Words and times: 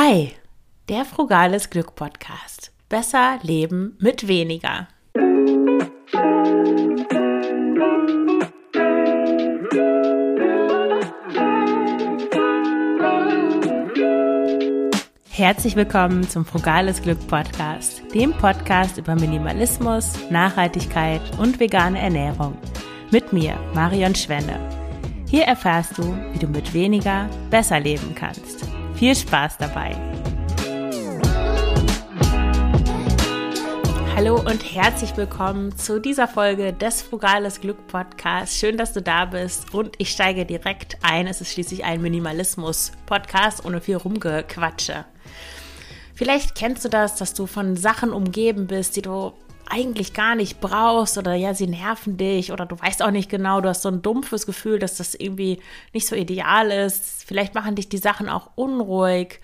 Hi, 0.00 0.30
der 0.88 1.04
Frugales 1.04 1.70
Glück 1.70 1.96
Podcast. 1.96 2.70
Besser 2.88 3.40
leben 3.42 3.96
mit 3.98 4.28
weniger. 4.28 4.86
Herzlich 15.30 15.74
willkommen 15.74 16.28
zum 16.28 16.44
Frugales 16.44 17.02
Glück 17.02 17.26
Podcast, 17.26 18.02
dem 18.14 18.32
Podcast 18.34 18.98
über 18.98 19.16
Minimalismus, 19.16 20.12
Nachhaltigkeit 20.30 21.22
und 21.40 21.58
vegane 21.58 21.98
Ernährung. 21.98 22.56
Mit 23.10 23.32
mir, 23.32 23.58
Marion 23.74 24.14
Schwenne. 24.14 24.60
Hier 25.28 25.42
erfährst 25.42 25.98
du, 25.98 26.16
wie 26.32 26.38
du 26.38 26.46
mit 26.46 26.72
weniger 26.72 27.28
besser 27.50 27.80
leben 27.80 28.14
kannst. 28.14 28.57
Viel 28.98 29.14
Spaß 29.14 29.58
dabei! 29.58 29.94
Hallo 34.16 34.40
und 34.40 34.74
herzlich 34.74 35.16
willkommen 35.16 35.78
zu 35.78 36.00
dieser 36.00 36.26
Folge 36.26 36.72
des 36.72 37.02
Frugales 37.02 37.60
Glück 37.60 37.86
Podcasts. 37.86 38.58
Schön, 38.58 38.76
dass 38.76 38.92
du 38.92 39.00
da 39.00 39.26
bist 39.26 39.72
und 39.72 39.94
ich 39.98 40.10
steige 40.10 40.44
direkt 40.44 40.98
ein. 41.02 41.28
Es 41.28 41.40
ist 41.40 41.52
schließlich 41.52 41.84
ein 41.84 42.02
Minimalismus-Podcast 42.02 43.64
ohne 43.64 43.80
viel 43.80 43.98
Rumgequatsche. 43.98 45.04
Vielleicht 46.16 46.56
kennst 46.56 46.84
du 46.84 46.88
das, 46.88 47.14
dass 47.14 47.34
du 47.34 47.46
von 47.46 47.76
Sachen 47.76 48.12
umgeben 48.12 48.66
bist, 48.66 48.96
die 48.96 49.02
du 49.02 49.32
eigentlich 49.70 50.14
gar 50.14 50.34
nicht 50.34 50.60
brauchst 50.60 51.18
oder 51.18 51.34
ja, 51.34 51.54
sie 51.54 51.66
nerven 51.66 52.16
dich 52.16 52.52
oder 52.52 52.66
du 52.66 52.78
weißt 52.78 53.02
auch 53.02 53.10
nicht 53.10 53.30
genau, 53.30 53.60
du 53.60 53.68
hast 53.68 53.82
so 53.82 53.88
ein 53.88 54.02
dumpfes 54.02 54.46
Gefühl, 54.46 54.78
dass 54.78 54.96
das 54.96 55.14
irgendwie 55.14 55.60
nicht 55.92 56.06
so 56.06 56.16
ideal 56.16 56.70
ist. 56.70 57.24
Vielleicht 57.24 57.54
machen 57.54 57.74
dich 57.74 57.88
die 57.88 57.98
Sachen 57.98 58.28
auch 58.28 58.50
unruhig. 58.54 59.40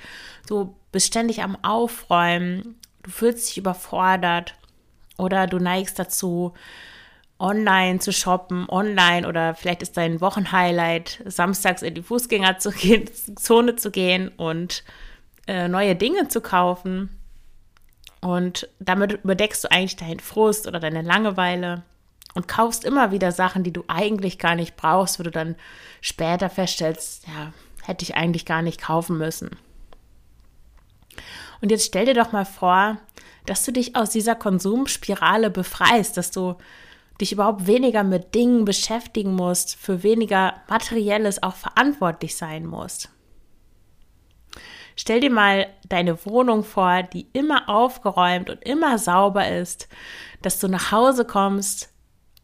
Du 0.47 0.75
bist 0.93 1.07
ständig 1.07 1.43
am 1.43 1.57
Aufräumen. 1.63 2.77
Du 3.03 3.11
fühlst 3.11 3.49
dich 3.49 3.59
überfordert 3.59 4.55
oder 5.19 5.47
du 5.47 5.59
neigst 5.59 5.99
dazu, 5.99 6.55
online 7.39 7.99
zu 7.99 8.13
shoppen, 8.13 8.67
online 8.69 9.27
oder 9.29 9.55
vielleicht 9.55 9.83
ist 9.83 9.97
dein 9.97 10.21
Wochenhighlight, 10.21 11.23
samstags 11.27 11.83
in 11.83 11.95
die 11.95 12.03
Fußgängerzone 12.03 13.77
zu 13.77 13.91
gehen 13.91 14.29
und 14.37 14.85
äh, 15.47 15.69
neue 15.69 15.97
Dinge 15.97 16.29
zu 16.29 16.41
kaufen. 16.41 17.11
Und 18.25 18.71
damit 18.79 19.13
überdeckst 19.13 19.63
du 19.63 19.71
eigentlich 19.71 19.97
deinen 19.97 20.19
Frust 20.19 20.67
oder 20.67 20.81
deine 20.81 21.03
Langeweile 21.03 21.83
und 22.33 22.49
kaufst 22.49 22.83
immer 22.83 23.11
wieder 23.11 23.33
Sachen, 23.33 23.65
die 23.65 23.71
du 23.73 23.85
eigentlich 23.87 24.39
gar 24.39 24.55
nicht 24.55 24.79
brauchst, 24.79 25.19
wo 25.19 25.23
du 25.23 25.31
dann 25.31 25.57
später 26.01 26.49
feststellst, 26.49 27.27
ja, 27.27 27.53
hätte 27.83 28.03
ich 28.03 28.15
eigentlich 28.15 28.47
gar 28.47 28.63
nicht 28.63 28.81
kaufen 28.81 29.19
müssen. 29.19 29.51
Und 31.61 31.71
jetzt 31.71 31.85
stell 31.85 32.07
dir 32.07 32.15
doch 32.15 32.33
mal 32.33 32.47
vor, 32.47 32.97
dass 33.45 33.63
du 33.63 33.73
dich 33.73 33.95
aus 33.95 34.09
dieser 34.09 34.37
Konsumspirale 34.37 35.51
befreist, 35.51 36.17
dass 36.17 36.31
du 36.31 36.55
dich 37.21 37.33
überhaupt 37.33 37.67
weniger 37.67 38.05
mit 38.05 38.35
Dingen 38.35 38.65
beschäftigen 38.65 39.35
musst, 39.35 39.77
für 39.77 40.03
weniger 40.03 40.63
Materielles 40.71 41.43
auch 41.43 41.57
verantwortlich 41.57 42.37
sein 42.37 42.65
musst. 42.65 43.11
Stell 44.97 45.21
dir 45.21 45.31
mal 45.31 45.67
deine 45.89 46.25
Wohnung 46.25 46.65
vor, 46.65 47.03
die 47.03 47.27
immer 47.33 47.69
aufgeräumt 47.69 48.51
und 48.51 48.63
immer 48.63 48.99
sauber 48.99 49.49
ist, 49.49 49.89
dass 50.43 50.61
du 50.61 50.69
nach 50.69 50.93
Hause 50.93 51.25
kommst 51.25 51.91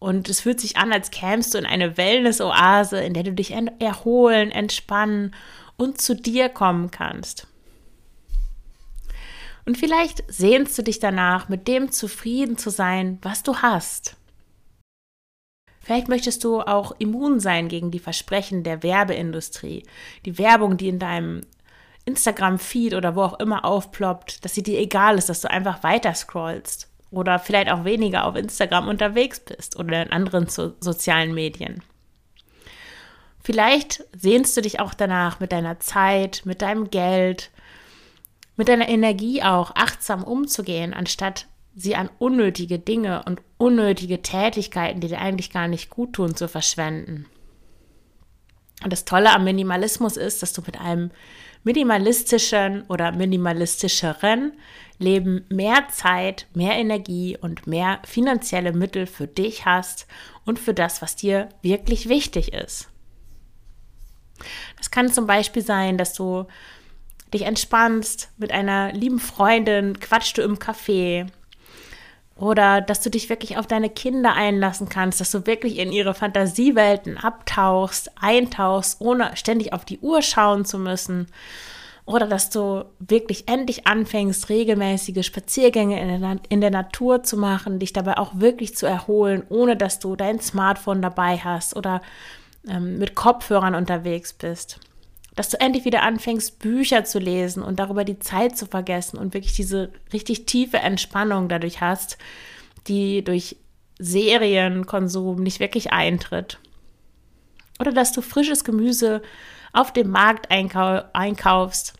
und 0.00 0.30
es 0.30 0.40
fühlt 0.40 0.60
sich 0.60 0.78
an, 0.78 0.92
als 0.92 1.10
kämst 1.10 1.52
du 1.52 1.58
in 1.58 1.66
eine 1.66 1.96
Wellness-Oase, 1.96 3.00
in 3.00 3.12
der 3.12 3.22
du 3.22 3.32
dich 3.32 3.52
erholen, 3.52 4.50
entspannen 4.50 5.34
und 5.76 6.00
zu 6.00 6.16
dir 6.16 6.48
kommen 6.48 6.90
kannst. 6.90 7.46
Und 9.66 9.76
vielleicht 9.76 10.24
sehnst 10.32 10.76
du 10.78 10.82
dich 10.82 11.00
danach, 11.00 11.50
mit 11.50 11.68
dem 11.68 11.92
zufrieden 11.92 12.56
zu 12.56 12.70
sein, 12.70 13.18
was 13.20 13.42
du 13.42 13.56
hast. 13.56 14.16
Vielleicht 15.80 16.08
möchtest 16.08 16.44
du 16.44 16.60
auch 16.60 16.94
immun 16.98 17.38
sein 17.38 17.68
gegen 17.68 17.90
die 17.90 17.98
Versprechen 17.98 18.62
der 18.62 18.82
Werbeindustrie, 18.82 19.84
die 20.24 20.38
Werbung, 20.38 20.78
die 20.78 20.88
in 20.88 20.98
deinem 20.98 21.42
Instagram-Feed 22.04 22.94
oder 22.94 23.14
wo 23.14 23.22
auch 23.22 23.38
immer 23.40 23.64
aufploppt, 23.64 24.44
dass 24.44 24.54
sie 24.54 24.62
dir 24.62 24.78
egal 24.78 25.18
ist, 25.18 25.28
dass 25.28 25.40
du 25.40 25.50
einfach 25.50 25.82
weiter 25.82 26.14
scrollst 26.14 26.88
oder 27.10 27.38
vielleicht 27.38 27.70
auch 27.70 27.84
weniger 27.84 28.24
auf 28.24 28.36
Instagram 28.36 28.88
unterwegs 28.88 29.40
bist 29.40 29.78
oder 29.78 30.02
in 30.02 30.12
anderen 30.12 30.46
so 30.48 30.74
sozialen 30.80 31.34
Medien. 31.34 31.82
Vielleicht 33.42 34.04
sehnst 34.16 34.56
du 34.56 34.60
dich 34.60 34.80
auch 34.80 34.94
danach, 34.94 35.40
mit 35.40 35.52
deiner 35.52 35.80
Zeit, 35.80 36.42
mit 36.44 36.62
deinem 36.62 36.90
Geld, 36.90 37.50
mit 38.56 38.68
deiner 38.68 38.88
Energie 38.88 39.42
auch 39.42 39.72
achtsam 39.74 40.22
umzugehen, 40.22 40.92
anstatt 40.92 41.46
sie 41.74 41.96
an 41.96 42.10
unnötige 42.18 42.78
Dinge 42.78 43.22
und 43.24 43.40
unnötige 43.56 44.22
Tätigkeiten, 44.22 45.00
die 45.00 45.08
dir 45.08 45.20
eigentlich 45.20 45.50
gar 45.50 45.68
nicht 45.68 45.88
gut 45.88 46.12
tun, 46.12 46.36
zu 46.36 46.48
verschwenden. 46.48 47.26
Und 48.82 48.92
das 48.92 49.04
Tolle 49.04 49.32
am 49.32 49.44
Minimalismus 49.44 50.16
ist, 50.16 50.42
dass 50.42 50.52
du 50.52 50.62
mit 50.62 50.78
einem 50.80 51.10
minimalistischen 51.64 52.82
oder 52.88 53.12
minimalistischeren 53.12 54.52
Leben 54.98 55.44
mehr 55.48 55.88
Zeit, 55.88 56.46
mehr 56.54 56.74
Energie 56.74 57.36
und 57.40 57.66
mehr 57.66 58.00
finanzielle 58.04 58.72
Mittel 58.72 59.06
für 59.06 59.26
dich 59.26 59.64
hast 59.64 60.06
und 60.44 60.58
für 60.58 60.74
das, 60.74 61.00
was 61.00 61.16
dir 61.16 61.48
wirklich 61.62 62.08
wichtig 62.08 62.52
ist. 62.52 62.88
Das 64.76 64.90
kann 64.90 65.12
zum 65.12 65.26
Beispiel 65.26 65.62
sein, 65.62 65.98
dass 65.98 66.12
du 66.14 66.46
dich 67.32 67.42
entspannst 67.42 68.30
mit 68.36 68.52
einer 68.52 68.92
lieben 68.92 69.20
Freundin, 69.20 69.98
quatschst 70.00 70.38
du 70.38 70.42
im 70.42 70.58
Café 70.58 71.30
oder 72.40 72.80
dass 72.80 73.00
du 73.02 73.10
dich 73.10 73.28
wirklich 73.28 73.58
auf 73.58 73.66
deine 73.66 73.90
Kinder 73.90 74.32
einlassen 74.32 74.88
kannst, 74.88 75.20
dass 75.20 75.30
du 75.30 75.46
wirklich 75.46 75.78
in 75.78 75.92
ihre 75.92 76.14
Fantasiewelten 76.14 77.18
abtauchst, 77.18 78.10
eintauchst, 78.18 79.00
ohne 79.00 79.36
ständig 79.36 79.74
auf 79.74 79.84
die 79.84 79.98
Uhr 79.98 80.22
schauen 80.22 80.64
zu 80.64 80.78
müssen. 80.78 81.26
Oder 82.06 82.26
dass 82.26 82.48
du 82.48 82.86
wirklich 82.98 83.46
endlich 83.46 83.86
anfängst, 83.86 84.48
regelmäßige 84.48 85.24
Spaziergänge 85.24 86.00
in 86.00 86.20
der, 86.20 86.38
in 86.48 86.60
der 86.62 86.70
Natur 86.70 87.22
zu 87.22 87.36
machen, 87.36 87.78
dich 87.78 87.92
dabei 87.92 88.16
auch 88.16 88.32
wirklich 88.34 88.74
zu 88.74 88.86
erholen, 88.86 89.44
ohne 89.50 89.76
dass 89.76 89.98
du 89.98 90.16
dein 90.16 90.40
Smartphone 90.40 91.02
dabei 91.02 91.36
hast 91.36 91.76
oder 91.76 92.00
ähm, 92.66 92.98
mit 92.98 93.14
Kopfhörern 93.14 93.74
unterwegs 93.74 94.32
bist 94.32 94.80
dass 95.40 95.48
du 95.48 95.58
endlich 95.58 95.86
wieder 95.86 96.02
anfängst, 96.02 96.58
Bücher 96.58 97.04
zu 97.04 97.18
lesen 97.18 97.62
und 97.62 97.78
darüber 97.78 98.04
die 98.04 98.18
Zeit 98.18 98.58
zu 98.58 98.66
vergessen 98.66 99.16
und 99.16 99.32
wirklich 99.32 99.54
diese 99.54 99.90
richtig 100.12 100.44
tiefe 100.44 100.76
Entspannung 100.76 101.48
dadurch 101.48 101.80
hast, 101.80 102.18
die 102.88 103.24
durch 103.24 103.56
Serienkonsum 103.98 105.42
nicht 105.42 105.58
wirklich 105.58 105.94
eintritt. 105.94 106.58
Oder 107.78 107.90
dass 107.90 108.12
du 108.12 108.20
frisches 108.20 108.64
Gemüse 108.64 109.22
auf 109.72 109.94
dem 109.94 110.10
Markt 110.10 110.50
einkau 110.50 111.04
einkaufst, 111.14 111.94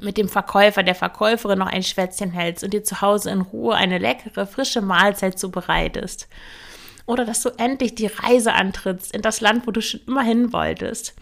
mit 0.00 0.16
dem 0.16 0.28
Verkäufer, 0.28 0.84
der 0.84 0.94
Verkäuferin 0.94 1.58
noch 1.58 1.66
ein 1.66 1.82
Schwätzchen 1.82 2.30
hältst 2.30 2.62
und 2.62 2.72
dir 2.72 2.84
zu 2.84 3.00
Hause 3.00 3.30
in 3.30 3.40
Ruhe 3.40 3.74
eine 3.74 3.98
leckere, 3.98 4.46
frische 4.46 4.82
Mahlzeit 4.82 5.36
zubereitest. 5.36 6.28
Oder 7.06 7.24
dass 7.24 7.42
du 7.42 7.48
endlich 7.58 7.96
die 7.96 8.06
Reise 8.06 8.52
antrittst 8.52 9.12
in 9.12 9.22
das 9.22 9.40
Land, 9.40 9.66
wo 9.66 9.72
du 9.72 9.80
schon 9.82 10.02
immer 10.06 10.22
hin 10.22 10.52
wolltest 10.52 11.16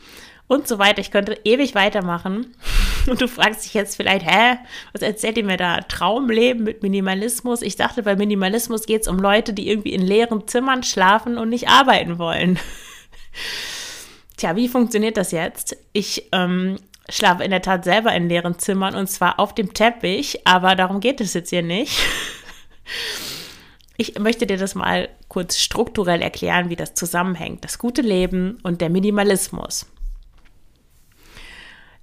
und 0.46 0.68
so 0.68 0.78
weiter. 0.78 1.00
Ich 1.00 1.10
könnte 1.10 1.38
ewig 1.44 1.74
weitermachen. 1.74 2.54
Und 3.06 3.20
du 3.20 3.28
fragst 3.28 3.66
dich 3.66 3.74
jetzt 3.74 3.96
vielleicht, 3.96 4.24
hä, 4.24 4.56
was 4.92 5.02
erzählt 5.02 5.36
ihr 5.36 5.44
mir 5.44 5.58
da? 5.58 5.82
Traumleben 5.82 6.64
mit 6.64 6.82
Minimalismus? 6.82 7.60
Ich 7.60 7.76
dachte, 7.76 8.02
bei 8.02 8.16
Minimalismus 8.16 8.86
geht 8.86 9.02
es 9.02 9.08
um 9.08 9.18
Leute, 9.18 9.52
die 9.52 9.68
irgendwie 9.68 9.92
in 9.92 10.00
leeren 10.00 10.48
Zimmern 10.48 10.82
schlafen 10.82 11.36
und 11.36 11.50
nicht 11.50 11.68
arbeiten 11.68 12.18
wollen. 12.18 12.58
Tja, 14.38 14.56
wie 14.56 14.68
funktioniert 14.68 15.18
das 15.18 15.32
jetzt? 15.32 15.76
Ich 15.92 16.28
ähm, 16.32 16.76
schlafe 17.08 17.44
in 17.44 17.50
der 17.50 17.62
Tat 17.62 17.84
selber 17.84 18.14
in 18.14 18.28
leeren 18.28 18.58
Zimmern 18.58 18.94
und 18.94 19.08
zwar 19.08 19.38
auf 19.38 19.54
dem 19.54 19.74
Teppich, 19.74 20.46
aber 20.46 20.74
darum 20.74 21.00
geht 21.00 21.20
es 21.20 21.34
jetzt 21.34 21.50
hier 21.50 21.62
nicht. 21.62 21.98
Ich 23.96 24.18
möchte 24.18 24.44
dir 24.44 24.56
das 24.56 24.74
mal 24.74 25.08
kurz 25.28 25.56
strukturell 25.56 26.20
erklären, 26.20 26.68
wie 26.68 26.74
das 26.74 26.94
zusammenhängt. 26.94 27.62
Das 27.64 27.78
gute 27.78 28.02
Leben 28.02 28.58
und 28.64 28.80
der 28.80 28.90
Minimalismus. 28.90 29.86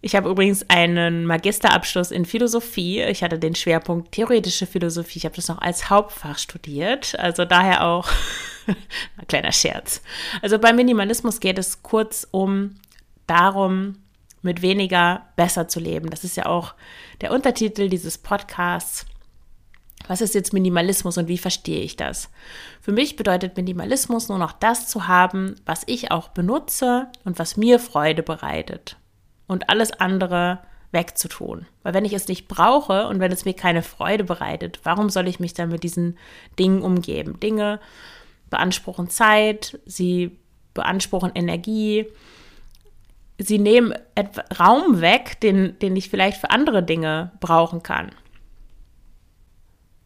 Ich 0.04 0.16
habe 0.16 0.30
übrigens 0.30 0.68
einen 0.68 1.26
Magisterabschluss 1.26 2.10
in 2.10 2.26
Philosophie. 2.26 3.04
Ich 3.04 3.22
hatte 3.24 3.38
den 3.38 3.54
Schwerpunkt 3.54 4.12
theoretische 4.12 4.66
Philosophie. 4.66 5.20
Ich 5.20 5.26
habe 5.26 5.36
das 5.36 5.48
noch 5.48 5.62
als 5.62 5.92
Hauptfach 5.92 6.40
studiert. 6.40 7.18
Also 7.20 7.46
daher 7.46 7.86
auch 7.86 8.10
ein 8.68 9.28
kleiner 9.28 9.52
Scherz. 9.52 10.02
Also 10.42 10.58
beim 10.58 10.76
Minimalismus 10.76 11.40
geht 11.40 11.60
es 11.60 11.84
kurz 11.84 12.28
um 12.32 12.78
darum, 13.28 13.98
mit 14.42 14.64
weniger 14.64 15.28
besser 15.36 15.68
zu 15.68 15.80
leben. 15.80 16.10
Das 16.10 16.24
ist 16.24 16.36
ja 16.36 16.48
auch 16.48 16.74
der 17.22 17.32
Untertitel 17.32 17.88
dieses 17.88 18.18
Podcasts. 18.18 19.06
Was 20.08 20.20
ist 20.20 20.34
jetzt 20.34 20.52
Minimalismus 20.52 21.20
und 21.20 21.28
wie 21.28 21.38
verstehe 21.38 21.82
ich 21.82 21.96
das? 21.96 22.32
Für 22.82 22.92
mich 22.92 23.18
bedeutet 23.18 23.56
Minimalismus 23.56 24.30
nur 24.30 24.40
noch 24.40 24.52
das 24.52 24.88
zu 24.88 25.08
haben, 25.08 25.58
was 25.68 25.84
ich 25.86 26.10
auch 26.10 26.30
benutze 26.30 27.08
und 27.24 27.38
was 27.38 27.56
mir 27.56 27.78
Freude 27.78 28.24
bereitet 28.24 28.98
und 29.52 29.70
alles 29.70 29.92
andere 29.92 30.60
wegzutun. 30.94 31.66
Weil 31.84 31.94
wenn 31.94 32.06
ich 32.06 32.14
es 32.14 32.30
nicht 32.30 32.48
brauche 32.48 33.08
und 33.08 33.20
wenn 33.20 33.34
es 33.34 33.44
mir 33.44 33.54
keine 33.54 33.82
Freude 33.82 34.24
bereitet, 34.24 34.80
warum 34.84 35.10
soll 35.10 35.28
ich 35.28 35.42
mich 35.42 35.54
dann 35.54 35.70
mit 35.70 35.84
diesen 35.84 36.18
Dingen 36.58 36.82
umgeben? 36.82 37.38
Dinge 37.40 37.82
beanspruchen 38.50 39.10
Zeit, 39.10 39.80
sie 39.86 40.38
beanspruchen 40.74 41.32
Energie, 41.36 42.06
sie 43.38 43.60
nehmen 43.60 43.94
Raum 44.58 45.02
weg, 45.02 45.42
den, 45.42 45.78
den 45.80 45.98
ich 45.98 46.10
vielleicht 46.10 46.40
für 46.40 46.52
andere 46.52 46.82
Dinge 46.82 47.32
brauchen 47.42 47.84
kann. 47.84 48.12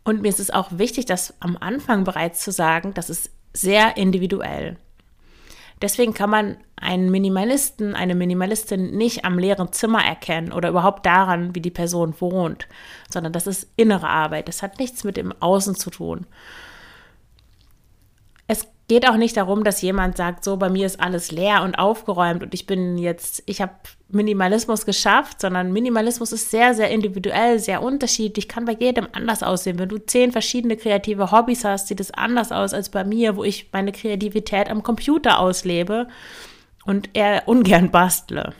Und 0.04 0.24
mir 0.24 0.30
ist 0.30 0.40
es 0.40 0.50
auch 0.50 0.70
wichtig, 0.72 1.06
das 1.06 1.36
am 1.40 1.56
Anfang 1.60 2.04
bereits 2.04 2.44
zu 2.44 2.52
sagen, 2.52 2.96
das 2.96 3.12
ist 3.12 3.30
sehr 3.54 3.96
individuell. 3.98 4.78
Deswegen 5.86 6.16
kann 6.16 6.32
man 6.32 6.58
einen 6.78 7.12
Minimalisten, 7.12 7.94
eine 7.94 8.16
Minimalistin 8.16 8.98
nicht 8.98 9.24
am 9.24 9.38
leeren 9.38 9.72
Zimmer 9.72 10.04
erkennen 10.04 10.52
oder 10.52 10.70
überhaupt 10.70 11.06
daran, 11.06 11.54
wie 11.54 11.62
die 11.62 11.70
Person 11.70 12.16
wohnt, 12.20 12.68
sondern 13.14 13.34
das 13.34 13.46
ist 13.46 13.70
innere 13.76 14.10
Arbeit. 14.10 14.48
Das 14.48 14.64
hat 14.64 14.80
nichts 14.80 15.04
mit 15.04 15.16
dem 15.16 15.32
Außen 15.40 15.76
zu 15.76 15.92
tun. 15.92 16.26
Es 18.48 18.68
geht 18.88 19.10
auch 19.10 19.18
nicht 19.18 19.36
darum, 19.38 19.64
dass 19.64 19.82
jemand 19.82 20.18
sagt, 20.18 20.44
so 20.44 20.58
bei 20.58 20.70
mir 20.70 20.86
ist 20.86 21.00
alles 21.00 21.32
leer 21.32 21.64
und 21.64 21.76
aufgeräumt 21.76 22.44
und 22.44 22.54
ich 22.54 22.68
bin 22.68 22.98
jetzt, 22.98 23.42
ich 23.48 23.62
habe 23.62 23.74
Minimalismus 24.10 24.86
geschafft, 24.86 25.42
sondern 25.42 25.74
Minimalismus 25.74 26.32
ist 26.32 26.52
sehr, 26.52 26.76
sehr 26.76 26.90
individuell, 26.90 27.58
sehr 27.58 27.82
unterschiedlich, 27.82 28.48
kann 28.48 28.66
bei 28.66 28.74
jedem 28.74 29.08
anders 29.12 29.42
aussehen. 29.42 29.80
Wenn 29.80 29.90
du 29.90 29.98
zehn 29.98 30.32
verschiedene 30.32 30.78
kreative 30.78 31.32
Hobbys 31.32 31.66
hast, 31.66 31.88
sieht 31.88 32.00
es 32.00 32.12
anders 32.12 32.52
aus 32.52 32.74
als 32.74 32.90
bei 32.90 33.04
mir, 33.04 33.36
wo 33.36 33.44
ich 33.44 33.70
meine 33.74 33.92
Kreativität 33.92 34.70
am 34.70 34.84
Computer 34.84 35.40
auslebe 35.40 36.08
und 36.86 37.10
eher 37.14 37.48
ungern 37.48 37.90
bastle. 37.90 38.54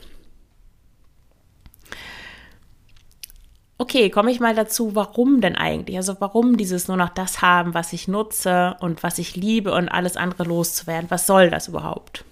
Okay, 3.78 4.10
komme 4.10 4.32
ich 4.32 4.40
mal 4.40 4.56
dazu, 4.56 4.96
warum 4.96 5.42
denn 5.42 5.56
eigentlich? 5.56 5.98
Also 5.98 6.16
warum 6.20 6.56
dieses 6.56 6.88
nur 6.88 6.96
noch 6.96 7.10
das 7.10 7.42
haben, 7.42 7.74
was 7.74 7.92
ich 7.92 8.08
nutze 8.08 8.78
und 8.80 9.04
was 9.04 9.20
ich 9.20 9.36
liebe 9.36 9.74
und 9.74 9.90
alles 9.90 10.16
andere 10.16 10.46
loszuwerden? 10.46 11.12
Was 11.12 11.28
soll 11.28 11.50
das 11.50 11.68
überhaupt? 11.68 12.24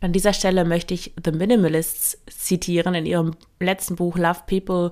An 0.00 0.12
dieser 0.12 0.32
Stelle 0.32 0.64
möchte 0.64 0.94
ich 0.94 1.12
The 1.22 1.30
Minimalists 1.30 2.18
zitieren. 2.28 2.94
In 2.94 3.06
ihrem 3.06 3.36
letzten 3.60 3.94
Buch 3.94 4.18
Love 4.18 4.40
People 4.48 4.90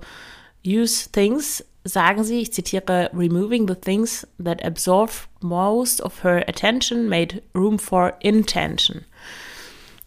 Use 0.64 1.10
Things 1.10 1.64
sagen 1.82 2.22
sie, 2.22 2.40
ich 2.40 2.52
zitiere, 2.52 3.10
Removing 3.12 3.66
the 3.66 3.74
things 3.74 4.24
that 4.42 4.64
absorb 4.64 5.10
most 5.40 6.00
of 6.02 6.22
her 6.22 6.48
attention 6.48 7.08
made 7.08 7.42
room 7.52 7.80
for 7.80 8.14
intention. 8.20 9.04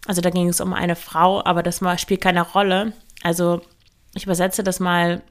Also 0.06 0.22
da 0.22 0.30
ging 0.30 0.48
es 0.48 0.62
um 0.62 0.72
eine 0.72 0.96
Frau, 0.96 1.44
aber 1.44 1.62
das 1.62 1.82
spielt 2.00 2.22
keine 2.22 2.42
Rolle. 2.42 2.94
Also 3.22 3.60
ich 4.14 4.24
übersetze 4.24 4.62
das 4.62 4.80
mal 4.80 5.22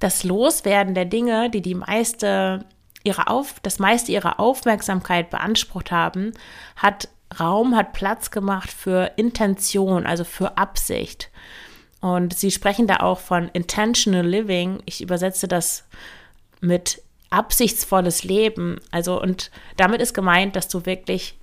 das 0.00 0.24
Loswerden 0.24 0.94
der 0.94 1.04
Dinge, 1.04 1.50
die 1.50 1.62
die 1.62 1.76
meiste 1.76 2.64
ihre 3.04 3.28
Auf, 3.28 3.60
das 3.60 3.78
meiste 3.78 4.12
ihrer 4.12 4.40
Aufmerksamkeit 4.40 5.30
beansprucht 5.30 5.90
haben, 5.90 6.32
hat 6.76 7.08
Raum, 7.38 7.76
hat 7.76 7.92
Platz 7.92 8.30
gemacht 8.30 8.70
für 8.70 9.12
Intention, 9.16 10.04
also 10.06 10.24
für 10.24 10.58
Absicht. 10.58 11.30
Und 12.00 12.34
sie 12.34 12.50
sprechen 12.50 12.86
da 12.86 12.96
auch 12.96 13.20
von 13.20 13.48
intentional 13.52 14.26
living. 14.26 14.82
Ich 14.86 15.00
übersetze 15.00 15.46
das 15.46 15.84
mit 16.60 17.02
absichtsvolles 17.28 18.24
Leben. 18.24 18.80
Also, 18.90 19.20
und 19.20 19.50
damit 19.76 20.00
ist 20.00 20.14
gemeint, 20.14 20.56
dass 20.56 20.68
du 20.68 20.86
wirklich 20.86 21.38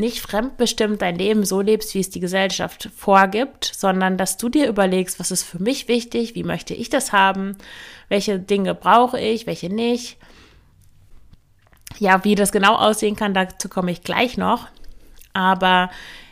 nicht 0.00 0.20
fremdbestimmt 0.20 1.02
dein 1.02 1.16
Leben 1.16 1.44
so 1.44 1.60
lebst, 1.60 1.94
wie 1.94 2.00
es 2.00 2.10
die 2.10 2.20
Gesellschaft 2.20 2.90
vorgibt, 2.96 3.70
sondern 3.76 4.16
dass 4.16 4.36
du 4.36 4.48
dir 4.48 4.66
überlegst, 4.66 5.20
was 5.20 5.30
ist 5.30 5.44
für 5.44 5.62
mich 5.62 5.86
wichtig, 5.86 6.34
wie 6.34 6.42
möchte 6.42 6.74
ich 6.74 6.88
das 6.88 7.12
haben, 7.12 7.56
welche 8.08 8.40
Dinge 8.40 8.74
brauche 8.74 9.20
ich, 9.20 9.46
welche 9.46 9.68
nicht. 9.68 10.16
Ja, 11.98 12.24
wie 12.24 12.34
das 12.34 12.50
genau 12.50 12.74
aussehen 12.76 13.14
kann, 13.14 13.34
dazu 13.34 13.68
komme 13.68 13.90
ich 13.90 14.02
gleich 14.02 14.36
noch. 14.36 14.68
Aber 15.32 15.90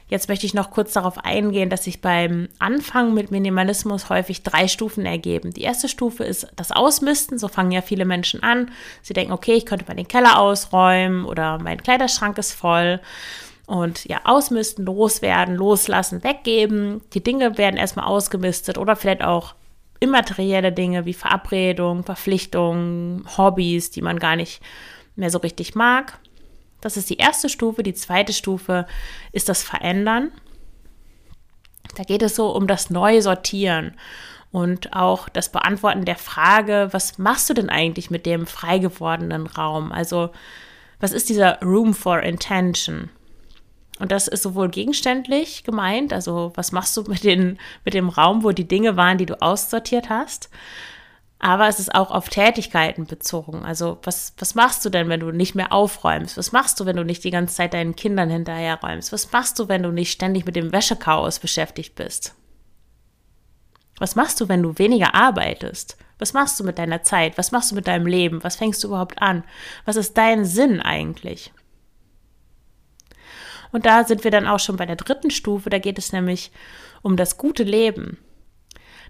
jetzt 0.09 0.29
möchte 0.29 0.47
ich 0.47 0.55
noch 0.55 0.71
kurz 0.71 0.94
darauf 0.94 1.19
eingehen, 1.25 1.69
dass 1.69 1.85
sich 1.85 2.00
beim 2.00 2.49
Anfang 2.59 3.12
mit 3.12 3.31
Minimalismus 3.31 4.09
häufig 4.09 4.43
drei 4.43 4.67
Stufen 4.67 5.05
ergeben. 5.05 5.53
Die 5.53 5.62
erste 5.62 5.88
Stufe 5.88 6.25
ist 6.25 6.49
das 6.56 6.73
Ausmisten. 6.73 7.38
So 7.38 7.49
fangen 7.49 7.73
ja 7.73 7.82
viele 7.82 8.05
Menschen 8.05 8.43
an. 8.43 8.71
Sie 9.03 9.14
denken, 9.14 9.32
okay, 9.32 9.55
ich 9.55 9.67
könnte 9.67 9.85
mal 9.87 9.94
den 9.94 10.09
Keller 10.09 10.38
ausräumen 10.38 11.25
oder 11.25 11.59
mein 11.59 11.82
Kleiderschrank 11.82 12.38
ist 12.38 12.53
voll. 12.53 13.00
Und 13.69 14.06
ja, 14.06 14.23
ausmisten, 14.25 14.87
loswerden, 14.87 15.55
loslassen, 15.55 16.25
weggeben. 16.25 17.03
Die 17.12 17.23
Dinge 17.23 17.59
werden 17.59 17.76
erstmal 17.76 18.06
ausgemistet 18.06 18.79
oder 18.79 18.97
vielleicht 18.97 19.23
auch 19.23 19.55
immaterielle 20.00 20.73
Dinge 20.73 21.05
wie 21.05 21.12
Verabredungen, 21.12 22.03
Verpflichtungen, 22.03 23.25
Hobbys, 23.37 23.91
die 23.91 24.00
man 24.00 24.19
gar 24.19 24.37
nicht 24.37 24.62
mehr 25.17 25.29
so 25.29 25.37
richtig 25.37 25.75
mag. 25.75 26.19
Das 26.81 26.97
ist 26.97 27.11
die 27.11 27.19
erste 27.19 27.50
Stufe. 27.50 27.82
Die 27.82 27.93
zweite 27.93 28.32
Stufe 28.32 28.87
ist 29.32 29.50
das 29.50 29.62
Verändern. 29.62 30.32
Da 31.94 32.05
geht 32.05 32.23
es 32.23 32.37
so 32.37 32.50
um 32.50 32.67
das 32.67 32.88
neue 32.88 33.21
Sortieren 33.21 33.94
und 34.50 34.94
auch 34.94 35.29
das 35.29 35.53
Beantworten 35.53 36.06
der 36.06 36.17
Frage, 36.17 36.88
was 36.93 37.19
machst 37.19 37.50
du 37.50 37.55
denn 37.55 37.69
eigentlich 37.69 38.11
mit 38.11 38.25
dem 38.25 38.47
frei 38.47 38.79
gewordenen 38.79 39.47
Raum? 39.47 39.93
Also, 39.93 40.31
was 41.00 41.12
ist 41.12 41.29
dieser 41.29 41.61
Room 41.61 41.93
for 41.93 42.21
Intention? 42.21 43.11
Und 43.99 44.12
das 44.12 44.29
ist 44.29 44.43
sowohl 44.43 44.69
gegenständlich 44.69 45.65
gemeint, 45.65 46.12
also 46.12 46.53
was 46.55 46.73
machst 46.73 46.97
du 46.97 47.03
mit, 47.03 47.25
den, 47.25 47.59
mit 47.85 47.95
dem 47.95 48.09
Raum, 48.09 48.45
wo 48.45 48.53
die 48.53 48.69
Dinge 48.69 48.97
waren, 48.97 49.19
die 49.19 49.27
du 49.27 49.41
aussortiert 49.41 50.09
hast, 50.09 50.50
aber 51.41 51.69
es 51.69 51.79
ist 51.79 51.95
auch 51.95 52.11
auf 52.11 52.29
Tätigkeiten 52.29 53.06
bezogen. 53.06 53.65
Also 53.65 53.99
was, 54.03 54.35
was 54.39 54.55
machst 54.55 54.85
du 54.85 54.91
denn, 54.91 55.09
wenn 55.09 55.21
du 55.21 55.31
nicht 55.31 55.55
mehr 55.55 55.73
aufräumst? 55.73 56.37
Was 56.37 56.50
machst 56.50 56.81
du, 56.81 56.87
wenn 56.87 56.97
du 56.97 57.05
nicht 57.05 57.23
die 57.23 57.31
ganze 57.31 57.55
Zeit 57.55 57.75
deinen 57.75 57.95
Kindern 57.95 58.29
hinterherräumst? 58.29 59.12
Was 59.12 59.31
machst 59.31 59.59
du, 59.59 59.69
wenn 59.69 59.85
du 59.85 59.93
nicht 59.93 60.11
ständig 60.11 60.47
mit 60.47 60.56
dem 60.56 60.73
Wäschechaos 60.73 61.39
beschäftigt 61.39 61.95
bist? 61.95 62.35
Was 63.99 64.17
machst 64.17 64.41
du, 64.41 64.49
wenn 64.49 64.62
du 64.62 64.79
weniger 64.79 65.15
arbeitest? 65.15 65.97
Was 66.19 66.33
machst 66.33 66.59
du 66.59 66.65
mit 66.65 66.79
deiner 66.79 67.05
Zeit? 67.05 67.39
Was 67.39 67.53
machst 67.53 67.71
du 67.71 67.77
mit 67.77 67.87
deinem 67.87 68.06
Leben? 68.06 68.43
Was 68.43 68.56
fängst 68.56 68.83
du 68.83 68.89
überhaupt 68.89 69.23
an? 69.23 69.45
Was 69.85 69.97
ist 69.97 70.17
dein 70.19 70.45
Sinn 70.45 70.81
eigentlich? 70.81 71.53
Und 73.73 73.87
da 73.87 74.05
sind 74.05 74.25
wir 74.25 74.31
dann 74.31 74.47
auch 74.47 74.61
schon 74.61 74.76
bei 74.76 74.87
der 74.87 74.97
dritten 74.97 75.31
Stufe. 75.31 75.70
Da 75.70 75.79
geht 75.79 75.99
es 75.99 76.12
nämlich 76.12 76.50
um 77.03 77.17
das 77.17 77.37
gute 77.38 77.62
Leben. 77.62 78.19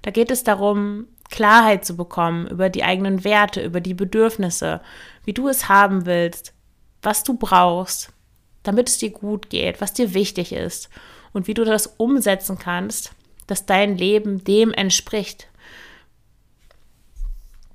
Da 0.02 0.10
geht 0.10 0.30
es 0.30 0.44
darum, 0.44 1.06
Klarheit 1.30 1.84
zu 1.84 1.96
bekommen 1.96 2.46
über 2.46 2.70
die 2.70 2.84
eigenen 2.84 3.24
Werte, 3.24 3.62
über 3.62 3.80
die 3.80 3.94
Bedürfnisse, 3.94 4.80
wie 5.24 5.32
du 5.32 5.48
es 5.48 5.68
haben 5.68 6.06
willst, 6.06 6.54
was 7.02 7.22
du 7.22 7.34
brauchst, 7.34 8.12
damit 8.62 8.88
es 8.88 8.98
dir 8.98 9.10
gut 9.10 9.50
geht, 9.50 9.80
was 9.80 9.92
dir 9.92 10.14
wichtig 10.14 10.52
ist 10.52 10.88
und 11.32 11.46
wie 11.46 11.54
du 11.54 11.64
das 11.64 11.86
umsetzen 11.98 12.58
kannst, 12.58 13.12
dass 13.46 13.66
dein 13.66 13.96
Leben 13.96 14.44
dem 14.44 14.72
entspricht. 14.72 15.48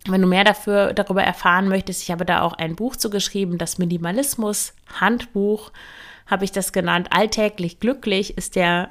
Wenn 0.05 0.21
du 0.21 0.27
mehr 0.27 0.43
dafür, 0.43 0.93
darüber 0.93 1.23
erfahren 1.23 1.69
möchtest, 1.69 2.03
ich 2.03 2.11
habe 2.11 2.25
da 2.25 2.41
auch 2.41 2.53
ein 2.53 2.75
Buch 2.75 2.95
zu 2.95 3.09
geschrieben, 3.09 3.57
das 3.57 3.77
Minimalismus 3.77 4.73
Handbuch 4.99 5.71
habe 6.33 6.45
ich 6.45 6.51
das 6.51 6.73
genannt. 6.73 7.09
Alltäglich 7.11 7.79
glücklich 7.79 8.37
ist 8.37 8.55
der, 8.55 8.89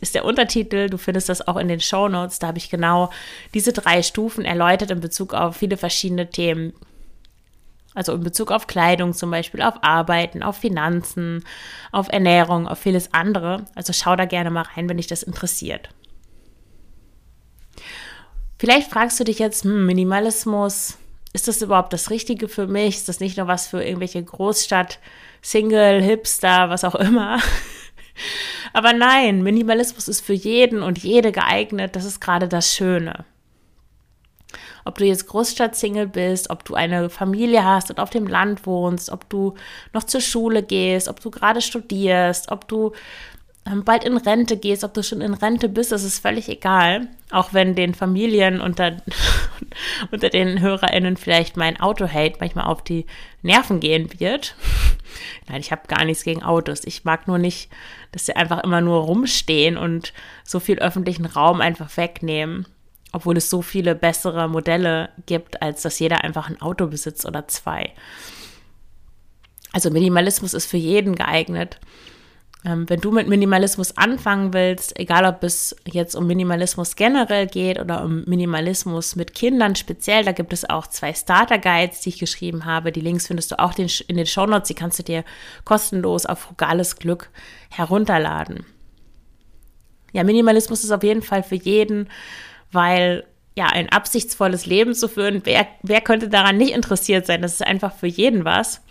ist 0.00 0.14
der 0.14 0.24
Untertitel. 0.24 0.88
Du 0.88 0.96
findest 0.96 1.28
das 1.28 1.46
auch 1.46 1.56
in 1.56 1.66
den 1.66 1.80
Show 1.80 2.08
Notes. 2.08 2.38
Da 2.38 2.46
habe 2.46 2.58
ich 2.58 2.70
genau 2.70 3.10
diese 3.52 3.72
drei 3.72 4.02
Stufen 4.02 4.44
erläutert 4.44 4.92
in 4.92 5.00
Bezug 5.00 5.34
auf 5.34 5.56
viele 5.56 5.76
verschiedene 5.76 6.30
Themen. 6.30 6.72
Also 7.94 8.12
in 8.12 8.22
Bezug 8.22 8.52
auf 8.52 8.68
Kleidung 8.68 9.14
zum 9.14 9.30
Beispiel, 9.30 9.62
auf 9.62 9.74
Arbeiten, 9.82 10.42
auf 10.42 10.58
Finanzen, 10.58 11.44
auf 11.90 12.08
Ernährung, 12.08 12.68
auf 12.68 12.78
vieles 12.78 13.12
andere. 13.12 13.64
Also 13.74 13.92
schau 13.92 14.14
da 14.14 14.24
gerne 14.26 14.50
mal 14.50 14.66
rein, 14.76 14.88
wenn 14.88 14.98
dich 14.98 15.08
das 15.08 15.24
interessiert. 15.24 15.88
Vielleicht 18.58 18.90
fragst 18.90 19.18
du 19.18 19.24
dich 19.24 19.40
jetzt, 19.40 19.64
hm, 19.64 19.86
Minimalismus, 19.86 20.98
ist 21.32 21.48
das 21.48 21.62
überhaupt 21.62 21.92
das 21.92 22.10
Richtige 22.10 22.48
für 22.48 22.66
mich? 22.68 22.96
Ist 22.96 23.08
das 23.08 23.18
nicht 23.18 23.36
nur 23.36 23.48
was 23.48 23.66
für 23.66 23.82
irgendwelche 23.82 24.22
Großstadt- 24.22 25.00
Single, 25.46 26.02
Hipster, 26.02 26.70
was 26.70 26.82
auch 26.82 26.96
immer. 26.96 27.38
Aber 28.72 28.92
nein, 28.92 29.44
Minimalismus 29.44 30.08
ist 30.08 30.20
für 30.20 30.32
jeden 30.32 30.82
und 30.82 30.98
jede 30.98 31.30
geeignet. 31.30 31.94
Das 31.94 32.04
ist 32.04 32.20
gerade 32.20 32.48
das 32.48 32.74
Schöne. 32.74 33.24
Ob 34.84 34.98
du 34.98 35.04
jetzt 35.04 35.28
Großstadt-Single 35.28 36.08
bist, 36.08 36.50
ob 36.50 36.64
du 36.64 36.74
eine 36.74 37.10
Familie 37.10 37.64
hast 37.64 37.90
und 37.90 38.00
auf 38.00 38.10
dem 38.10 38.26
Land 38.26 38.66
wohnst, 38.66 39.08
ob 39.08 39.28
du 39.28 39.54
noch 39.92 40.02
zur 40.02 40.20
Schule 40.20 40.64
gehst, 40.64 41.06
ob 41.06 41.20
du 41.20 41.30
gerade 41.30 41.62
studierst, 41.62 42.50
ob 42.50 42.66
du 42.66 42.90
ähm, 43.66 43.84
bald 43.84 44.02
in 44.02 44.16
Rente 44.16 44.56
gehst, 44.56 44.82
ob 44.82 44.94
du 44.94 45.02
schon 45.04 45.20
in 45.20 45.34
Rente 45.34 45.68
bist, 45.68 45.92
das 45.92 46.02
ist 46.02 46.18
völlig 46.18 46.48
egal. 46.48 47.08
Auch 47.30 47.52
wenn 47.52 47.76
den 47.76 47.94
Familien 47.94 48.60
unter, 48.60 48.96
unter 50.10 50.28
den 50.28 50.60
HörerInnen 50.60 51.16
vielleicht 51.16 51.56
mein 51.56 51.78
Auto-Hate 51.78 52.38
manchmal 52.40 52.66
auf 52.66 52.82
die 52.82 53.06
Nerven 53.46 53.80
gehen 53.80 54.10
wird. 54.18 54.56
Nein, 55.48 55.60
ich 55.60 55.70
habe 55.72 55.88
gar 55.88 56.04
nichts 56.04 56.24
gegen 56.24 56.42
Autos. 56.42 56.84
Ich 56.84 57.04
mag 57.04 57.26
nur 57.26 57.38
nicht, 57.38 57.70
dass 58.12 58.26
sie 58.26 58.36
einfach 58.36 58.62
immer 58.64 58.80
nur 58.80 59.00
rumstehen 59.00 59.76
und 59.76 60.12
so 60.44 60.60
viel 60.60 60.78
öffentlichen 60.78 61.26
Raum 61.26 61.60
einfach 61.60 61.96
wegnehmen. 61.96 62.66
obwohl 63.12 63.38
es 63.38 63.48
so 63.48 63.62
viele 63.62 63.94
bessere 63.94 64.46
Modelle 64.46 65.08
gibt, 65.24 65.62
als 65.62 65.80
dass 65.80 65.98
jeder 65.98 66.22
einfach 66.22 66.50
ein 66.50 66.60
Auto 66.60 66.86
besitzt 66.88 67.24
oder 67.24 67.48
zwei. 67.48 67.92
Also 69.72 69.90
Minimalismus 69.90 70.52
ist 70.52 70.66
für 70.66 70.76
jeden 70.76 71.14
geeignet. 71.14 71.78
Ähm, 72.66 72.88
wenn 72.88 73.00
du 73.00 73.12
mit 73.12 73.28
Minimalismus 73.28 73.96
anfangen 73.96 74.52
willst, 74.52 74.98
egal 74.98 75.24
ob 75.24 75.44
es 75.44 75.76
jetzt 75.86 76.16
um 76.16 76.26
Minimalismus 76.26 76.96
generell 76.96 77.46
geht 77.46 77.78
oder 77.78 78.02
um 78.04 78.24
Minimalismus 78.24 79.14
mit 79.14 79.34
Kindern 79.34 79.76
speziell, 79.76 80.24
da 80.24 80.32
gibt 80.32 80.52
es 80.52 80.68
auch 80.68 80.88
zwei 80.88 81.14
Starter 81.14 81.58
Guides, 81.58 82.00
die 82.00 82.08
ich 82.08 82.18
geschrieben 82.18 82.64
habe. 82.64 82.90
Die 82.90 83.00
Links 83.00 83.28
findest 83.28 83.52
du 83.52 83.60
auch 83.60 83.78
in 83.78 84.16
den 84.16 84.26
Show 84.26 84.46
Notes. 84.46 84.66
Die 84.66 84.74
kannst 84.74 84.98
du 84.98 85.04
dir 85.04 85.22
kostenlos 85.64 86.26
auf 86.26 86.40
Frugales 86.40 86.96
Glück 86.96 87.30
herunterladen. 87.70 88.66
Ja, 90.12 90.24
Minimalismus 90.24 90.82
ist 90.82 90.90
auf 90.90 91.04
jeden 91.04 91.22
Fall 91.22 91.44
für 91.44 91.54
jeden, 91.54 92.08
weil 92.72 93.24
ja, 93.56 93.66
ein 93.66 93.90
absichtsvolles 93.90 94.66
Leben 94.66 94.92
zu 94.92 95.08
führen, 95.08 95.42
wer, 95.44 95.68
wer 95.82 96.00
könnte 96.00 96.28
daran 96.28 96.56
nicht 96.56 96.74
interessiert 96.74 97.26
sein? 97.26 97.42
Das 97.42 97.52
ist 97.52 97.66
einfach 97.66 97.94
für 97.94 98.08
jeden 98.08 98.44
was. 98.44 98.82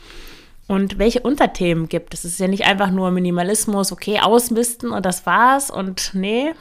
Und 0.68 0.98
welche 0.98 1.22
Unterthemen 1.22 1.88
gibt 1.88 2.14
es? 2.14 2.24
Es 2.24 2.34
ist 2.34 2.40
ja 2.40 2.48
nicht 2.48 2.66
einfach 2.66 2.90
nur 2.90 3.12
Minimalismus, 3.12 3.92
okay, 3.92 4.20
ausmisten 4.20 4.92
und 4.92 5.06
das 5.06 5.26
war's 5.26 5.70
und 5.70 6.12
nee, 6.14 6.54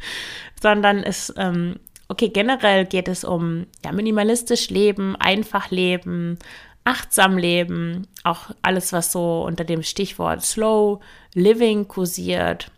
sondern 0.60 1.04
es, 1.04 1.32
ähm, 1.36 1.78
okay, 2.08 2.30
generell 2.30 2.84
geht 2.84 3.06
es 3.06 3.22
um 3.22 3.66
ja, 3.84 3.92
minimalistisch 3.92 4.70
leben, 4.70 5.14
einfach 5.16 5.70
leben, 5.70 6.38
achtsam 6.82 7.38
leben, 7.38 8.08
auch 8.24 8.50
alles, 8.62 8.92
was 8.92 9.12
so 9.12 9.44
unter 9.44 9.64
dem 9.64 9.82
Stichwort 9.84 10.42
Slow 10.42 11.00
Living 11.34 11.86
kursiert. 11.86 12.72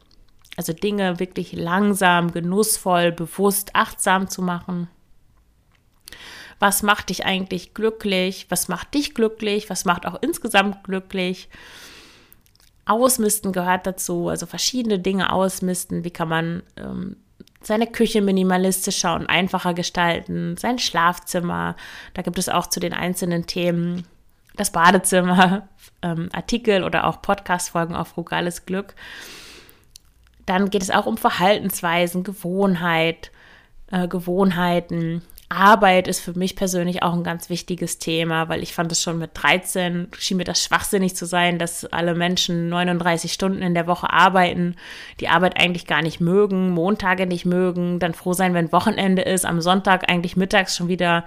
Also 0.58 0.72
Dinge 0.72 1.18
wirklich 1.18 1.52
langsam, 1.52 2.32
genussvoll, 2.32 3.12
bewusst, 3.12 3.70
achtsam 3.74 4.28
zu 4.28 4.42
machen 4.42 4.88
was 6.58 6.82
macht 6.82 7.10
dich 7.10 7.24
eigentlich 7.24 7.74
glücklich, 7.74 8.46
was 8.48 8.68
macht 8.68 8.94
dich 8.94 9.14
glücklich, 9.14 9.68
was 9.68 9.84
macht 9.84 10.06
auch 10.06 10.20
insgesamt 10.22 10.84
glücklich. 10.84 11.48
Ausmisten 12.86 13.52
gehört 13.52 13.86
dazu, 13.86 14.28
also 14.28 14.46
verschiedene 14.46 14.98
Dinge 14.98 15.32
ausmisten. 15.32 16.04
Wie 16.04 16.10
kann 16.10 16.28
man 16.28 16.62
ähm, 16.76 17.16
seine 17.66 17.86
Küche 17.86 18.22
minimalistischer 18.22 19.14
und 19.14 19.26
einfacher 19.26 19.74
gestalten, 19.74 20.56
sein 20.56 20.78
Schlafzimmer. 20.78 21.76
Da 22.14 22.22
gibt 22.22 22.38
es 22.38 22.48
auch 22.48 22.66
zu 22.68 22.80
den 22.80 22.92
einzelnen 22.92 23.46
Themen 23.46 24.06
das 24.56 24.70
Badezimmer, 24.70 25.68
ähm, 26.02 26.28
Artikel 26.32 26.84
oder 26.84 27.06
auch 27.06 27.20
Podcast-Folgen 27.22 27.94
auf 27.94 28.08
Frugales 28.08 28.66
Glück. 28.66 28.94
Dann 30.46 30.70
geht 30.70 30.82
es 30.82 30.90
auch 30.90 31.06
um 31.06 31.16
Verhaltensweisen, 31.16 32.22
Gewohnheit, 32.22 33.32
äh, 33.90 34.06
Gewohnheiten, 34.06 35.22
Arbeit 35.48 36.08
ist 36.08 36.20
für 36.20 36.36
mich 36.36 36.56
persönlich 36.56 37.04
auch 37.04 37.12
ein 37.12 37.22
ganz 37.22 37.48
wichtiges 37.48 37.98
Thema, 37.98 38.48
weil 38.48 38.64
ich 38.64 38.74
fand 38.74 38.90
es 38.90 39.00
schon 39.00 39.18
mit 39.18 39.30
13, 39.34 40.08
schien 40.18 40.38
mir 40.38 40.44
das 40.44 40.62
schwachsinnig 40.62 41.14
zu 41.14 41.24
sein, 41.24 41.60
dass 41.60 41.84
alle 41.84 42.14
Menschen 42.16 42.68
39 42.68 43.32
Stunden 43.32 43.62
in 43.62 43.74
der 43.74 43.86
Woche 43.86 44.12
arbeiten, 44.12 44.74
die 45.20 45.28
Arbeit 45.28 45.56
eigentlich 45.56 45.86
gar 45.86 46.02
nicht 46.02 46.20
mögen, 46.20 46.70
Montage 46.70 47.26
nicht 47.26 47.46
mögen, 47.46 48.00
dann 48.00 48.12
froh 48.12 48.32
sein, 48.32 48.54
wenn 48.54 48.72
Wochenende 48.72 49.22
ist, 49.22 49.44
am 49.44 49.60
Sonntag 49.60 50.10
eigentlich 50.10 50.36
mittags 50.36 50.76
schon 50.76 50.88
wieder 50.88 51.24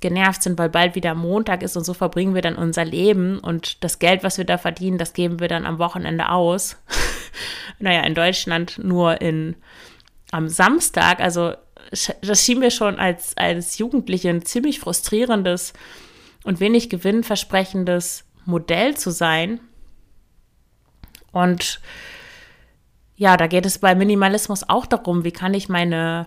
genervt 0.00 0.42
sind, 0.42 0.58
weil 0.58 0.68
bald 0.68 0.94
wieder 0.94 1.14
Montag 1.14 1.62
ist 1.62 1.76
und 1.76 1.84
so 1.84 1.94
verbringen 1.94 2.34
wir 2.34 2.42
dann 2.42 2.56
unser 2.56 2.84
Leben 2.84 3.38
und 3.38 3.82
das 3.82 3.98
Geld, 3.98 4.22
was 4.22 4.36
wir 4.36 4.44
da 4.44 4.58
verdienen, 4.58 4.98
das 4.98 5.14
geben 5.14 5.40
wir 5.40 5.48
dann 5.48 5.64
am 5.64 5.78
Wochenende 5.78 6.28
aus. 6.28 6.76
naja, 7.78 8.02
in 8.02 8.14
Deutschland 8.14 8.78
nur 8.82 9.22
in 9.22 9.56
am 10.30 10.48
Samstag, 10.48 11.20
also 11.20 11.54
das 12.22 12.44
schien 12.44 12.58
mir 12.58 12.70
schon 12.70 12.98
als, 12.98 13.36
als 13.36 13.78
Jugendliche 13.78 14.30
ein 14.30 14.44
ziemlich 14.44 14.80
frustrierendes 14.80 15.72
und 16.44 16.60
wenig 16.60 16.90
gewinnversprechendes 16.90 18.24
Modell 18.44 18.96
zu 18.96 19.10
sein. 19.10 19.60
Und 21.30 21.80
ja, 23.14 23.36
da 23.36 23.46
geht 23.46 23.66
es 23.66 23.78
bei 23.78 23.94
Minimalismus 23.94 24.68
auch 24.68 24.86
darum, 24.86 25.24
wie 25.24 25.32
kann 25.32 25.54
ich 25.54 25.68
meine, 25.68 26.26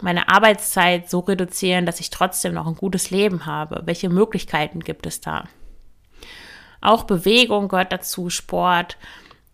meine 0.00 0.28
Arbeitszeit 0.28 1.08
so 1.08 1.20
reduzieren, 1.20 1.86
dass 1.86 2.00
ich 2.00 2.10
trotzdem 2.10 2.54
noch 2.54 2.66
ein 2.66 2.74
gutes 2.74 3.10
Leben 3.10 3.46
habe. 3.46 3.82
Welche 3.84 4.08
Möglichkeiten 4.08 4.80
gibt 4.80 5.06
es 5.06 5.20
da? 5.20 5.44
Auch 6.80 7.04
Bewegung 7.04 7.68
gehört 7.68 7.92
dazu, 7.92 8.30
Sport. 8.30 8.98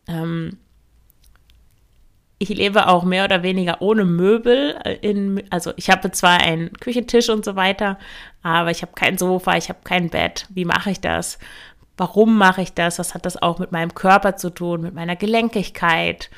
Ähm, 0.09 0.59
ich 2.42 2.49
lebe 2.49 2.88
auch 2.88 3.04
mehr 3.04 3.26
oder 3.26 3.42
weniger 3.42 3.82
ohne 3.82 4.06
Möbel. 4.06 4.75
Äh, 4.82 4.94
in, 5.02 5.44
also 5.50 5.73
ich 5.76 5.90
habe 5.90 6.11
zwar 6.11 6.40
einen 6.40 6.73
Küchentisch 6.73 7.28
und 7.28 7.44
so 7.44 7.54
weiter, 7.54 7.99
aber 8.42 8.70
ich 8.70 8.80
habe 8.82 8.92
kein 8.94 9.18
Sofa, 9.18 9.56
ich 9.56 9.68
habe 9.68 9.80
kein 9.85 10.09
Bett. 10.09 10.47
Wie 10.49 10.64
mache 10.64 10.90
ich 10.90 11.00
das? 11.00 11.38
Warum 11.99 12.38
mache 12.38 12.62
ich 12.62 12.73
das? 12.73 12.99
Was 12.99 13.14
hat 13.14 13.26
das 13.26 13.40
auch 13.40 13.59
mit 13.59 13.73
meinem 13.73 13.94
Körper 13.94 14.37
zu 14.37 14.49
tun, 14.49 14.80
mit 14.80 14.94
meiner 14.94 15.16
Gelenkigkeit? 15.16 16.30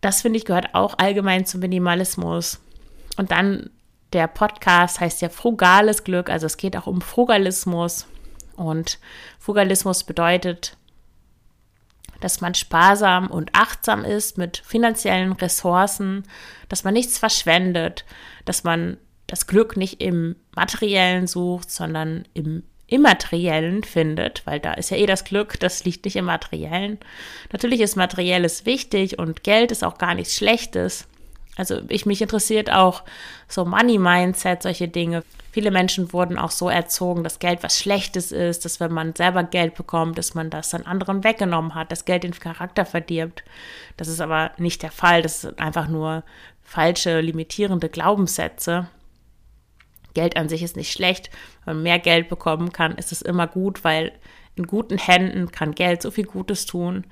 Das 0.00 0.22
finde 0.22 0.38
ich 0.38 0.44
gehört 0.44 0.74
auch 0.74 0.96
allgemein 0.96 1.44
zum 1.44 1.60
Minimalismus. 1.60 2.60
Und 3.16 3.32
dann 3.32 3.70
der 4.12 4.28
Podcast 4.28 5.00
heißt 5.00 5.20
ja 5.22 5.28
Frugales 5.28 6.04
Glück, 6.04 6.30
also 6.30 6.46
es 6.46 6.56
geht 6.56 6.76
auch 6.76 6.86
um 6.86 7.00
Frugalismus. 7.00 8.06
Und 8.54 9.00
Frugalismus 9.40 10.04
bedeutet 10.04 10.77
dass 12.20 12.40
man 12.40 12.54
sparsam 12.54 13.28
und 13.28 13.50
achtsam 13.54 14.04
ist 14.04 14.38
mit 14.38 14.58
finanziellen 14.58 15.32
Ressourcen, 15.32 16.24
dass 16.68 16.84
man 16.84 16.94
nichts 16.94 17.18
verschwendet, 17.18 18.04
dass 18.44 18.64
man 18.64 18.98
das 19.26 19.46
Glück 19.46 19.76
nicht 19.76 20.02
im 20.02 20.36
materiellen 20.54 21.26
sucht, 21.26 21.70
sondern 21.70 22.26
im 22.34 22.64
immateriellen 22.88 23.84
findet, 23.84 24.46
weil 24.46 24.60
da 24.60 24.72
ist 24.72 24.90
ja 24.90 24.96
eh 24.96 25.04
das 25.04 25.24
Glück, 25.24 25.60
das 25.60 25.84
liegt 25.84 26.06
nicht 26.06 26.16
im 26.16 26.24
materiellen. 26.24 26.98
Natürlich 27.52 27.80
ist 27.80 27.96
materielles 27.96 28.64
wichtig 28.64 29.18
und 29.18 29.44
Geld 29.44 29.70
ist 29.70 29.84
auch 29.84 29.98
gar 29.98 30.14
nichts 30.14 30.34
Schlechtes. 30.34 31.06
Also 31.58 31.80
ich 31.88 32.06
mich 32.06 32.22
interessiert 32.22 32.72
auch 32.72 33.02
so 33.48 33.66
Money 33.66 33.98
Mindset, 33.98 34.62
solche 34.62 34.88
Dinge. 34.88 35.24
Viele 35.50 35.70
Menschen 35.72 36.12
wurden 36.12 36.38
auch 36.38 36.52
so 36.52 36.68
erzogen, 36.68 37.24
dass 37.24 37.40
Geld 37.40 37.62
was 37.62 37.78
Schlechtes 37.78 38.30
ist, 38.30 38.64
dass 38.64 38.78
wenn 38.78 38.92
man 38.92 39.14
selber 39.14 39.42
Geld 39.42 39.74
bekommt, 39.74 40.16
dass 40.16 40.34
man 40.34 40.50
das 40.50 40.70
dann 40.70 40.86
anderen 40.86 41.24
weggenommen 41.24 41.74
hat, 41.74 41.90
dass 41.90 42.04
Geld 42.04 42.22
den 42.22 42.32
Charakter 42.32 42.86
verdirbt. 42.86 43.42
Das 43.96 44.06
ist 44.06 44.20
aber 44.20 44.52
nicht 44.56 44.82
der 44.82 44.92
Fall. 44.92 45.20
Das 45.20 45.40
sind 45.40 45.58
einfach 45.58 45.88
nur 45.88 46.22
falsche, 46.62 47.20
limitierende 47.20 47.88
Glaubenssätze. 47.88 48.88
Geld 50.14 50.36
an 50.36 50.48
sich 50.48 50.62
ist 50.62 50.76
nicht 50.76 50.92
schlecht. 50.92 51.28
Wenn 51.64 51.76
man 51.76 51.82
mehr 51.82 51.98
Geld 51.98 52.28
bekommen 52.28 52.72
kann, 52.72 52.96
ist 52.96 53.10
es 53.10 53.20
immer 53.20 53.48
gut, 53.48 53.82
weil 53.82 54.12
in 54.54 54.66
guten 54.66 54.98
Händen 54.98 55.50
kann 55.50 55.74
Geld 55.74 56.02
so 56.02 56.12
viel 56.12 56.26
Gutes 56.26 56.66
tun. 56.66 57.04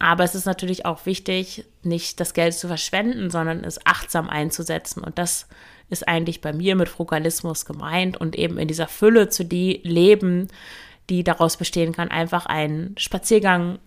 Aber 0.00 0.24
es 0.24 0.34
ist 0.34 0.46
natürlich 0.46 0.86
auch 0.86 1.04
wichtig, 1.04 1.66
nicht 1.82 2.20
das 2.20 2.32
Geld 2.32 2.54
zu 2.54 2.68
verschwenden, 2.68 3.30
sondern 3.30 3.62
es 3.62 3.84
achtsam 3.84 4.30
einzusetzen. 4.30 5.04
Und 5.04 5.18
das 5.18 5.46
ist 5.90 6.08
eigentlich 6.08 6.40
bei 6.40 6.54
mir 6.54 6.74
mit 6.74 6.88
Frugalismus 6.88 7.66
gemeint 7.66 8.16
und 8.16 8.34
eben 8.34 8.56
in 8.56 8.66
dieser 8.66 8.88
Fülle 8.88 9.28
zu 9.28 9.44
die 9.44 9.82
leben, 9.84 10.48
die 11.10 11.22
daraus 11.22 11.58
bestehen 11.58 11.92
kann, 11.92 12.08
einfach 12.08 12.46
einen 12.46 12.94
Spaziergang 12.96 13.78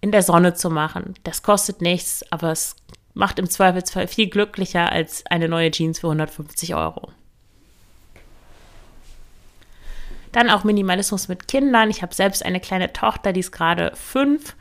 in 0.00 0.12
der 0.12 0.22
Sonne 0.22 0.54
zu 0.54 0.70
machen. 0.70 1.14
Das 1.24 1.42
kostet 1.42 1.80
nichts, 1.80 2.24
aber 2.30 2.52
es 2.52 2.76
macht 3.12 3.40
im 3.40 3.50
Zweifelsfall 3.50 4.06
viel 4.06 4.28
glücklicher 4.28 4.92
als 4.92 5.26
eine 5.26 5.48
neue 5.48 5.72
Jeans 5.72 5.98
für 5.98 6.06
150 6.06 6.76
Euro. 6.76 7.10
Dann 10.30 10.50
auch 10.50 10.62
Minimalismus 10.62 11.26
mit 11.26 11.48
Kindern. 11.48 11.90
Ich 11.90 12.00
habe 12.02 12.14
selbst 12.14 12.44
eine 12.44 12.60
kleine 12.60 12.92
Tochter, 12.92 13.32
die 13.32 13.40
ist 13.40 13.50
gerade 13.50 13.90
fünf. 13.96 14.54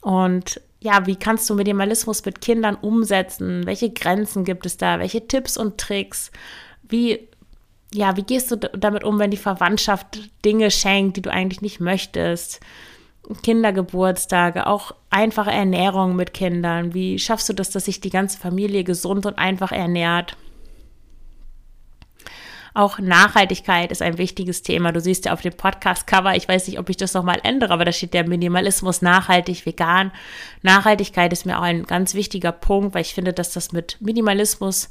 Und 0.00 0.60
ja, 0.80 1.06
wie 1.06 1.16
kannst 1.16 1.48
du 1.50 1.54
Minimalismus 1.54 2.24
mit 2.24 2.40
Kindern 2.40 2.74
umsetzen? 2.74 3.66
Welche 3.66 3.90
Grenzen 3.90 4.44
gibt 4.44 4.64
es 4.66 4.76
da? 4.76 4.98
Welche 4.98 5.26
Tipps 5.26 5.56
und 5.56 5.78
Tricks? 5.78 6.30
Wie, 6.82 7.28
ja, 7.92 8.16
wie 8.16 8.22
gehst 8.22 8.50
du 8.50 8.56
damit 8.56 9.04
um, 9.04 9.18
wenn 9.18 9.30
die 9.30 9.36
Verwandtschaft 9.36 10.30
Dinge 10.44 10.70
schenkt, 10.70 11.16
die 11.16 11.22
du 11.22 11.30
eigentlich 11.30 11.60
nicht 11.60 11.80
möchtest? 11.80 12.60
Kindergeburtstage, 13.42 14.66
auch 14.66 14.92
einfache 15.10 15.50
Ernährung 15.50 16.16
mit 16.16 16.34
Kindern. 16.34 16.94
Wie 16.94 17.18
schaffst 17.18 17.48
du 17.48 17.52
das, 17.52 17.70
dass 17.70 17.84
sich 17.84 18.00
die 18.00 18.10
ganze 18.10 18.38
Familie 18.38 18.82
gesund 18.82 19.26
und 19.26 19.38
einfach 19.38 19.72
ernährt? 19.72 20.36
Auch 22.72 22.98
Nachhaltigkeit 22.98 23.90
ist 23.90 24.02
ein 24.02 24.18
wichtiges 24.18 24.62
Thema. 24.62 24.92
Du 24.92 25.00
siehst 25.00 25.24
ja 25.24 25.32
auf 25.32 25.40
dem 25.40 25.54
Podcast-Cover, 25.54 26.36
ich 26.36 26.48
weiß 26.48 26.68
nicht, 26.68 26.78
ob 26.78 26.88
ich 26.88 26.96
das 26.96 27.14
nochmal 27.14 27.40
ändere, 27.42 27.72
aber 27.72 27.84
da 27.84 27.92
steht 27.92 28.14
der 28.14 28.28
Minimalismus 28.28 29.02
nachhaltig, 29.02 29.66
vegan. 29.66 30.12
Nachhaltigkeit 30.62 31.32
ist 31.32 31.46
mir 31.46 31.58
auch 31.58 31.62
ein 31.62 31.84
ganz 31.84 32.14
wichtiger 32.14 32.52
Punkt, 32.52 32.94
weil 32.94 33.02
ich 33.02 33.14
finde, 33.14 33.32
dass 33.32 33.52
das 33.52 33.72
mit 33.72 33.96
Minimalismus 34.00 34.88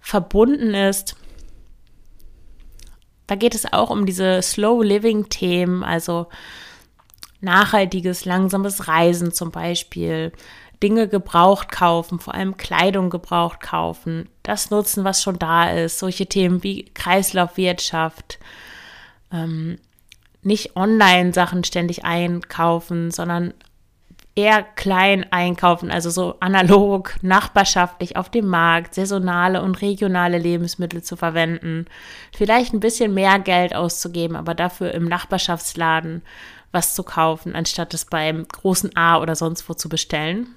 verbunden 0.00 0.74
ist. 0.74 1.16
Da 3.26 3.36
geht 3.36 3.54
es 3.54 3.72
auch 3.72 3.88
um 3.88 4.04
diese 4.04 4.42
Slow 4.42 4.82
Living 4.84 5.28
Themen, 5.30 5.82
also 5.84 6.26
nachhaltiges, 7.40 8.24
langsames 8.24 8.88
Reisen 8.88 9.32
zum 9.32 9.50
Beispiel, 9.50 10.32
Dinge 10.82 11.08
gebraucht 11.08 11.70
kaufen, 11.70 12.18
vor 12.18 12.34
allem 12.34 12.56
Kleidung 12.56 13.10
gebraucht 13.10 13.60
kaufen, 13.60 14.28
das 14.42 14.70
nutzen, 14.70 15.04
was 15.04 15.22
schon 15.22 15.38
da 15.38 15.70
ist, 15.70 15.98
solche 15.98 16.26
Themen 16.26 16.62
wie 16.62 16.86
Kreislaufwirtschaft, 16.94 18.38
ähm, 19.32 19.78
nicht 20.42 20.76
Online-Sachen 20.76 21.62
ständig 21.64 22.04
einkaufen, 22.04 23.10
sondern 23.10 23.54
eher 24.34 24.62
klein 24.62 25.26
einkaufen, 25.30 25.90
also 25.90 26.10
so 26.10 26.36
analog, 26.40 27.14
nachbarschaftlich 27.22 28.16
auf 28.16 28.30
dem 28.30 28.46
Markt, 28.46 28.94
saisonale 28.94 29.62
und 29.62 29.82
regionale 29.82 30.38
Lebensmittel 30.38 31.02
zu 31.02 31.16
verwenden, 31.16 31.86
vielleicht 32.34 32.72
ein 32.72 32.80
bisschen 32.80 33.14
mehr 33.14 33.38
Geld 33.38 33.74
auszugeben, 33.74 34.36
aber 34.36 34.54
dafür 34.54 34.92
im 34.92 35.04
Nachbarschaftsladen 35.04 36.22
was 36.72 36.94
zu 36.94 37.02
kaufen, 37.02 37.54
anstatt 37.54 37.92
es 37.92 38.06
beim 38.06 38.48
großen 38.48 38.96
A 38.96 39.20
oder 39.20 39.36
sonst 39.36 39.68
wo 39.68 39.74
zu 39.74 39.90
bestellen. 39.90 40.48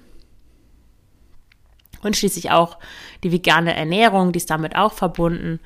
Und 2.06 2.16
schließlich 2.16 2.52
auch 2.52 2.78
die 3.24 3.32
vegane 3.32 3.74
Ernährung, 3.74 4.30
die 4.30 4.36
ist 4.36 4.50
damit 4.50 4.76
auch 4.76 4.92
verbunden. 4.92 5.58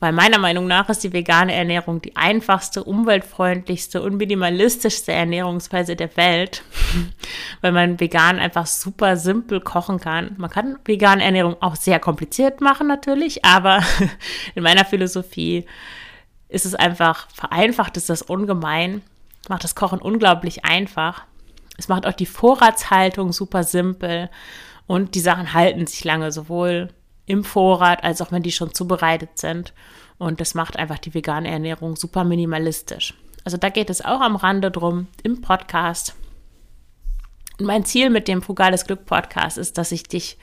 Weil 0.00 0.12
meiner 0.12 0.38
Meinung 0.38 0.66
nach 0.66 0.88
ist 0.90 1.02
die 1.02 1.12
vegane 1.12 1.54
Ernährung 1.54 2.02
die 2.02 2.14
einfachste, 2.14 2.84
umweltfreundlichste 2.84 4.02
und 4.02 4.18
minimalistischste 4.18 5.12
Ernährungsweise 5.12 5.96
der 5.96 6.14
Welt, 6.18 6.62
weil 7.62 7.72
man 7.72 8.00
vegan 8.00 8.38
einfach 8.38 8.66
super 8.66 9.16
simpel 9.16 9.60
kochen 9.60 9.98
kann. 9.98 10.34
Man 10.36 10.50
kann 10.50 10.78
vegane 10.84 11.24
Ernährung 11.24 11.56
auch 11.60 11.76
sehr 11.76 12.00
kompliziert 12.00 12.60
machen 12.60 12.86
natürlich, 12.86 13.44
aber 13.44 13.82
in 14.54 14.62
meiner 14.62 14.84
Philosophie 14.84 15.64
ist 16.48 16.66
es 16.66 16.74
einfach 16.74 17.28
vereinfacht, 17.30 17.96
ist 17.96 18.10
das 18.10 18.20
ungemein, 18.20 19.00
macht 19.48 19.64
das 19.64 19.74
Kochen 19.74 20.00
unglaublich 20.00 20.66
einfach. 20.66 21.22
Es 21.78 21.88
macht 21.88 22.06
auch 22.06 22.12
die 22.12 22.26
Vorratshaltung 22.26 23.32
super 23.32 23.62
simpel 23.62 24.28
und 24.86 25.14
die 25.14 25.20
Sachen 25.20 25.52
halten 25.52 25.86
sich 25.86 26.04
lange, 26.04 26.32
sowohl 26.32 26.88
im 27.26 27.44
Vorrat, 27.44 28.04
als 28.04 28.20
auch 28.20 28.32
wenn 28.32 28.42
die 28.42 28.52
schon 28.52 28.74
zubereitet 28.74 29.38
sind. 29.38 29.72
Und 30.18 30.40
das 30.40 30.54
macht 30.54 30.76
einfach 30.76 30.98
die 30.98 31.14
vegane 31.14 31.50
Ernährung 31.50 31.96
super 31.96 32.24
minimalistisch. 32.24 33.14
Also 33.44 33.56
da 33.56 33.68
geht 33.68 33.90
es 33.90 34.04
auch 34.04 34.20
am 34.20 34.36
Rande 34.36 34.70
drum 34.70 35.08
im 35.22 35.40
Podcast. 35.40 36.14
Und 37.58 37.66
mein 37.66 37.84
Ziel 37.84 38.10
mit 38.10 38.28
dem 38.28 38.42
Frugales 38.42 38.86
Glück 38.86 39.04
Podcast 39.06 39.58
ist, 39.58 39.78
dass 39.78 39.92
ich 39.92 40.04
dich 40.04 40.38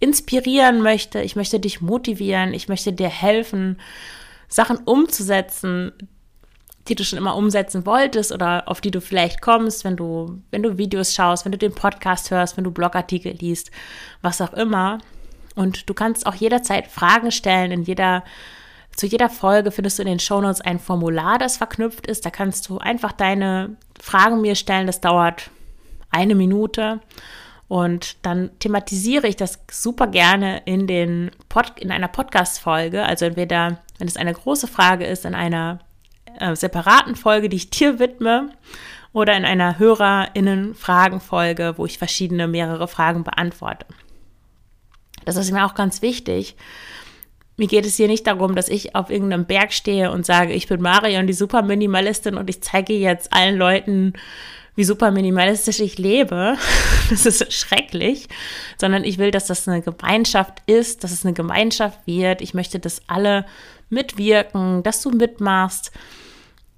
inspirieren 0.00 0.82
möchte. 0.82 1.20
Ich 1.22 1.36
möchte 1.36 1.60
dich 1.60 1.80
motivieren. 1.80 2.52
Ich 2.52 2.68
möchte 2.68 2.92
dir 2.92 3.08
helfen, 3.08 3.80
Sachen 4.48 4.78
umzusetzen, 4.78 5.92
die 6.88 6.94
du 6.94 7.04
schon 7.04 7.18
immer 7.18 7.36
umsetzen 7.36 7.86
wolltest 7.86 8.32
oder 8.32 8.64
auf 8.66 8.80
die 8.80 8.90
du 8.90 9.00
vielleicht 9.00 9.40
kommst, 9.40 9.84
wenn 9.84 9.96
du, 9.96 10.42
wenn 10.50 10.62
du 10.62 10.76
Videos 10.76 11.14
schaust, 11.14 11.44
wenn 11.44 11.52
du 11.52 11.58
den 11.58 11.74
Podcast 11.74 12.30
hörst, 12.30 12.56
wenn 12.56 12.64
du 12.64 12.70
Blogartikel 12.70 13.32
liest, 13.32 13.70
was 14.22 14.40
auch 14.40 14.52
immer. 14.52 14.98
Und 15.54 15.88
du 15.88 15.94
kannst 15.94 16.26
auch 16.26 16.34
jederzeit 16.34 16.88
Fragen 16.88 17.30
stellen. 17.30 17.70
In 17.70 17.82
jeder, 17.84 18.24
zu 18.94 19.06
jeder 19.06 19.30
Folge 19.30 19.70
findest 19.70 19.98
du 19.98 20.02
in 20.02 20.08
den 20.08 20.18
Shownotes 20.18 20.60
ein 20.60 20.78
Formular, 20.78 21.38
das 21.38 21.56
verknüpft 21.56 22.06
ist. 22.06 22.26
Da 22.26 22.30
kannst 22.30 22.68
du 22.68 22.78
einfach 22.78 23.12
deine 23.12 23.76
Fragen 24.00 24.40
mir 24.40 24.54
stellen. 24.54 24.86
Das 24.86 25.00
dauert 25.00 25.50
eine 26.10 26.34
Minute. 26.34 27.00
Und 27.66 28.24
dann 28.26 28.50
thematisiere 28.58 29.26
ich 29.26 29.36
das 29.36 29.58
super 29.70 30.06
gerne 30.06 30.60
in, 30.66 30.86
den 30.86 31.30
Pod, 31.48 31.72
in 31.80 31.90
einer 31.90 32.08
Podcast-Folge. 32.08 33.04
Also 33.04 33.24
entweder, 33.24 33.78
wenn 33.98 34.08
es 34.08 34.16
eine 34.16 34.34
große 34.34 34.66
Frage 34.66 35.06
ist, 35.06 35.24
in 35.24 35.34
einer 35.34 35.78
äh, 36.40 36.54
separaten 36.56 37.16
Folge, 37.16 37.48
die 37.48 37.56
ich 37.56 37.70
dir 37.70 37.98
widme, 37.98 38.50
oder 39.12 39.36
in 39.36 39.44
einer 39.44 39.78
HörerInnen-Fragen-Folge, 39.78 41.74
wo 41.76 41.86
ich 41.86 41.98
verschiedene, 41.98 42.48
mehrere 42.48 42.88
Fragen 42.88 43.22
beantworte. 43.22 43.86
Das 45.24 45.36
ist 45.36 45.52
mir 45.52 45.64
auch 45.64 45.74
ganz 45.74 46.02
wichtig. 46.02 46.56
Mir 47.56 47.68
geht 47.68 47.86
es 47.86 47.96
hier 47.96 48.08
nicht 48.08 48.26
darum, 48.26 48.56
dass 48.56 48.68
ich 48.68 48.96
auf 48.96 49.10
irgendeinem 49.10 49.46
Berg 49.46 49.72
stehe 49.72 50.10
und 50.10 50.26
sage, 50.26 50.52
ich 50.52 50.66
bin 50.66 50.82
Marion, 50.82 51.28
die 51.28 51.32
super 51.32 51.62
Minimalistin 51.62 52.36
und 52.36 52.50
ich 52.50 52.62
zeige 52.62 52.92
jetzt 52.92 53.32
allen 53.32 53.56
Leuten, 53.56 54.14
wie 54.74 54.82
super 54.82 55.12
minimalistisch 55.12 55.80
ich 55.80 55.96
lebe. 55.96 56.56
Das 57.10 57.26
ist 57.26 57.52
schrecklich, 57.52 58.28
sondern 58.78 59.04
ich 59.04 59.18
will, 59.18 59.30
dass 59.30 59.46
das 59.46 59.68
eine 59.68 59.82
Gemeinschaft 59.82 60.62
ist, 60.64 61.04
dass 61.04 61.12
es 61.12 61.22
eine 61.22 61.34
Gemeinschaft 61.34 62.00
wird. 62.06 62.40
Ich 62.40 62.54
möchte, 62.54 62.80
dass 62.80 63.02
alle 63.08 63.44
mitwirken, 63.90 64.82
dass 64.82 65.02
du 65.02 65.10
mitmachst, 65.10 65.92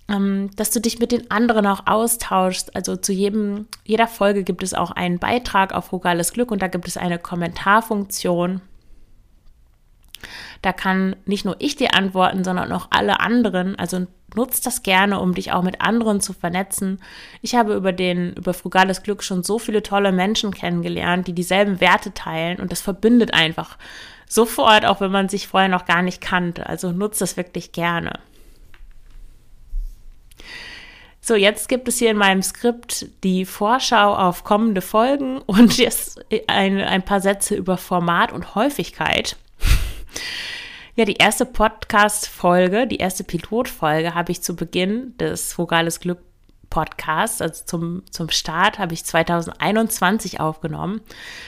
dass 0.08 0.70
du 0.70 0.80
dich 0.80 1.00
mit 1.00 1.10
den 1.10 1.30
anderen 1.30 1.66
auch 1.66 1.86
austauschst. 1.86 2.76
Also 2.76 2.96
zu 2.96 3.12
jedem, 3.12 3.66
jeder 3.84 4.06
Folge 4.06 4.44
gibt 4.44 4.62
es 4.62 4.72
auch 4.72 4.92
einen 4.92 5.18
Beitrag 5.18 5.72
auf 5.72 5.86
Frugales 5.86 6.32
Glück 6.32 6.52
und 6.52 6.62
da 6.62 6.68
gibt 6.68 6.86
es 6.86 6.96
eine 6.96 7.18
Kommentarfunktion. 7.18 8.60
Da 10.62 10.72
kann 10.72 11.16
nicht 11.26 11.44
nur 11.44 11.56
ich 11.58 11.76
dir 11.76 11.94
antworten, 11.94 12.44
sondern 12.44 12.72
auch 12.72 12.88
alle 12.90 13.20
anderen. 13.20 13.76
Also 13.76 14.06
nutzt 14.34 14.66
das 14.66 14.82
gerne, 14.82 15.20
um 15.20 15.34
dich 15.34 15.52
auch 15.52 15.62
mit 15.62 15.80
anderen 15.80 16.20
zu 16.20 16.32
vernetzen. 16.32 17.00
Ich 17.42 17.54
habe 17.54 17.74
über 17.74 17.92
den, 17.92 18.34
über 18.34 18.54
frugales 18.54 19.02
Glück 19.02 19.22
schon 19.24 19.42
so 19.42 19.58
viele 19.58 19.82
tolle 19.82 20.12
Menschen 20.12 20.52
kennengelernt, 20.52 21.26
die 21.26 21.32
dieselben 21.32 21.80
Werte 21.80 22.14
teilen 22.14 22.60
und 22.60 22.70
das 22.70 22.80
verbindet 22.80 23.34
einfach 23.34 23.76
sofort, 24.28 24.84
auch 24.84 25.00
wenn 25.00 25.10
man 25.10 25.28
sich 25.28 25.48
vorher 25.48 25.68
noch 25.68 25.84
gar 25.84 26.02
nicht 26.02 26.20
kannte. 26.20 26.66
Also 26.66 26.92
nutzt 26.92 27.20
das 27.20 27.36
wirklich 27.36 27.72
gerne. 27.72 28.18
So, 31.26 31.34
jetzt 31.34 31.68
gibt 31.68 31.88
es 31.88 31.98
hier 31.98 32.12
in 32.12 32.18
meinem 32.18 32.40
Skript 32.40 33.06
die 33.24 33.46
Vorschau 33.46 34.14
auf 34.14 34.44
kommende 34.44 34.80
Folgen 34.80 35.38
und 35.38 35.76
jetzt 35.76 36.24
ein, 36.46 36.80
ein 36.80 37.04
paar 37.04 37.20
Sätze 37.20 37.56
über 37.56 37.78
Format 37.78 38.30
und 38.30 38.54
Häufigkeit. 38.54 39.36
Ja, 40.94 41.04
die 41.04 41.16
erste 41.16 41.44
Podcast-Folge, 41.44 42.86
die 42.86 42.98
erste 42.98 43.24
Pilotfolge 43.24 44.14
habe 44.14 44.30
ich 44.30 44.40
zu 44.40 44.54
Beginn 44.54 45.18
des 45.18 45.52
Frugales 45.52 45.98
Glück 45.98 46.20
Podcasts, 46.70 47.40
also 47.40 47.64
zum, 47.64 48.02
zum 48.10 48.30
Start, 48.30 48.78
habe 48.78 48.94
ich 48.94 49.04
2021 49.04 50.40
aufgenommen. 50.40 51.00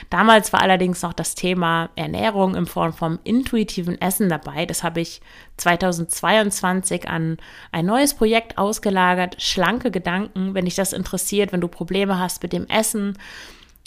Damals 0.09 0.53
war 0.53 0.61
allerdings 0.61 1.01
noch 1.01 1.13
das 1.13 1.35
Thema 1.35 1.89
Ernährung 1.95 2.55
in 2.55 2.65
Form 2.65 2.93
vom 2.93 3.19
intuitiven 3.23 3.99
Essen 3.99 4.29
dabei. 4.29 4.65
Das 4.65 4.83
habe 4.83 5.01
ich 5.01 5.21
2022 5.57 7.07
an 7.07 7.37
ein 7.71 7.85
neues 7.85 8.13
Projekt 8.13 8.57
ausgelagert, 8.57 9.41
Schlanke 9.41 9.91
Gedanken. 9.91 10.53
Wenn 10.53 10.65
dich 10.65 10.75
das 10.75 10.93
interessiert, 10.93 11.51
wenn 11.51 11.61
du 11.61 11.67
Probleme 11.67 12.19
hast 12.19 12.41
mit 12.41 12.53
dem 12.53 12.67
Essen, 12.67 13.17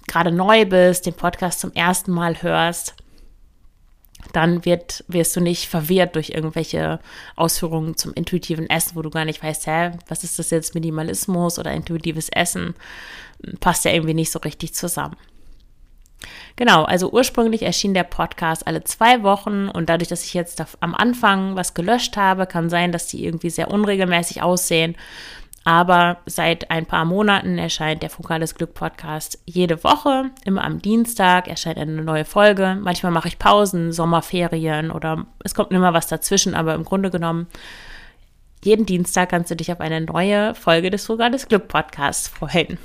gerade 0.07 0.31
neu 0.31 0.65
bist, 0.65 1.07
den 1.07 1.15
Podcast 1.15 1.59
zum 1.59 1.73
ersten 1.73 2.13
Mal 2.13 2.41
hörst 2.41 2.95
dann 4.33 4.65
wird, 4.65 5.05
wirst 5.09 5.35
du 5.37 5.41
nicht 5.41 5.69
verwirrt 5.69 6.17
durch 6.17 6.31
irgendwelche 6.31 7.01
Ausführungen 7.37 7.97
zum 7.97 8.13
intuitiven 8.15 8.69
Essen, 8.69 8.97
wo 8.97 9.03
du 9.03 9.11
gar 9.11 9.25
nicht 9.25 9.43
weißt, 9.43 9.67
hä, 9.67 9.93
was 10.09 10.25
ist 10.25 10.39
das 10.39 10.51
jetzt, 10.51 10.75
Minimalismus 10.75 11.59
oder 11.59 11.73
intuitives 11.73 12.29
Essen? 12.29 12.75
Passt 13.61 13.85
ja 13.85 13.93
irgendwie 13.93 14.15
nicht 14.15 14.31
so 14.31 14.39
richtig 14.39 14.75
zusammen. 14.75 15.17
Genau, 16.57 16.85
also 16.85 17.11
ursprünglich 17.11 17.63
erschien 17.63 17.95
der 17.95 18.05
Podcast 18.05 18.67
alle 18.67 18.85
zwei 18.85 19.23
Wochen 19.23 19.69
und 19.69 19.89
dadurch, 19.89 20.09
dass 20.09 20.25
ich 20.25 20.35
jetzt 20.35 20.63
am 20.81 20.95
Anfang 20.95 21.57
was 21.57 21.73
gelöscht 21.73 22.17
habe, 22.17 22.47
kann 22.47 22.69
sein, 22.69 22.93
dass 22.93 23.07
die 23.07 23.25
irgendwie 23.25 23.51
sehr 23.51 23.71
unregelmäßig 23.71 24.43
aussehen. 24.43 24.97
Aber 25.71 26.17
seit 26.27 26.69
ein 26.73 26.85
paar 26.85 27.05
Monaten 27.05 27.57
erscheint 27.57 28.03
der 28.03 28.11
Fokales 28.11 28.57
Glück 28.57 28.75
Podcast 28.75 29.39
jede 29.47 29.85
Woche. 29.85 30.31
Immer 30.45 30.65
am 30.65 30.83
Dienstag 30.83 31.47
erscheint 31.47 31.79
eine 31.79 32.03
neue 32.03 32.25
Folge. 32.25 32.77
Manchmal 32.81 33.13
mache 33.13 33.29
ich 33.29 33.39
Pausen, 33.39 33.93
Sommerferien 33.93 34.91
oder 34.91 35.27
es 35.45 35.55
kommt 35.55 35.71
immer 35.71 35.95
was 35.95 36.09
dazwischen, 36.09 36.57
aber 36.57 36.75
im 36.75 36.83
Grunde 36.83 37.09
genommen 37.13 37.47
jeden 38.65 38.85
Dienstag 38.85 39.29
kannst 39.29 39.53
du 39.53 39.55
dich 39.55 39.71
auf 39.71 39.79
eine 39.79 40.01
neue 40.01 40.57
Folge 40.57 40.91
des 40.91 41.07
Fokales 41.07 41.47
Glück 41.47 41.69
Podcasts 41.69 42.27
freuen. 42.27 42.77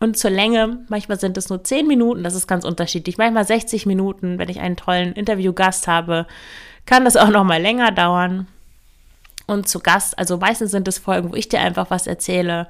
Und 0.00 0.18
zur 0.18 0.32
Länge, 0.32 0.80
manchmal 0.88 1.20
sind 1.20 1.36
es 1.36 1.48
nur 1.48 1.62
10 1.62 1.86
Minuten, 1.86 2.24
das 2.24 2.34
ist 2.34 2.48
ganz 2.48 2.64
unterschiedlich. 2.64 3.18
Manchmal 3.18 3.46
60 3.46 3.86
Minuten, 3.86 4.40
wenn 4.40 4.48
ich 4.48 4.58
einen 4.58 4.74
tollen 4.74 5.12
Interviewgast 5.12 5.86
habe, 5.86 6.26
kann 6.86 7.04
das 7.04 7.16
auch 7.16 7.30
noch 7.30 7.44
mal 7.44 7.62
länger 7.62 7.92
dauern. 7.92 8.48
Und 9.46 9.68
zu 9.68 9.80
Gast, 9.80 10.18
also 10.18 10.38
meistens 10.38 10.70
sind 10.70 10.88
es 10.88 10.98
Folgen, 10.98 11.32
wo 11.32 11.36
ich 11.36 11.48
dir 11.48 11.60
einfach 11.60 11.90
was 11.90 12.06
erzähle, 12.06 12.66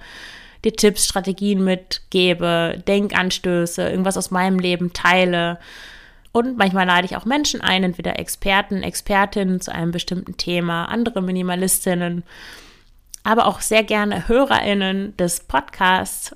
dir 0.64 0.72
Tipps, 0.72 1.06
Strategien 1.06 1.62
mitgebe, 1.62 2.82
Denkanstöße, 2.86 3.88
irgendwas 3.88 4.16
aus 4.16 4.30
meinem 4.30 4.58
Leben 4.58 4.92
teile. 4.92 5.58
Und 6.32 6.56
manchmal 6.56 6.86
lade 6.86 7.06
ich 7.06 7.16
auch 7.16 7.26
Menschen 7.26 7.60
ein, 7.60 7.84
entweder 7.84 8.18
Experten, 8.18 8.82
Expertinnen 8.82 9.60
zu 9.60 9.72
einem 9.72 9.92
bestimmten 9.92 10.36
Thema, 10.36 10.86
andere 10.86 11.22
Minimalistinnen, 11.22 12.24
aber 13.22 13.46
auch 13.46 13.60
sehr 13.60 13.84
gerne 13.84 14.26
HörerInnen 14.26 15.16
des 15.16 15.40
Podcasts 15.40 16.34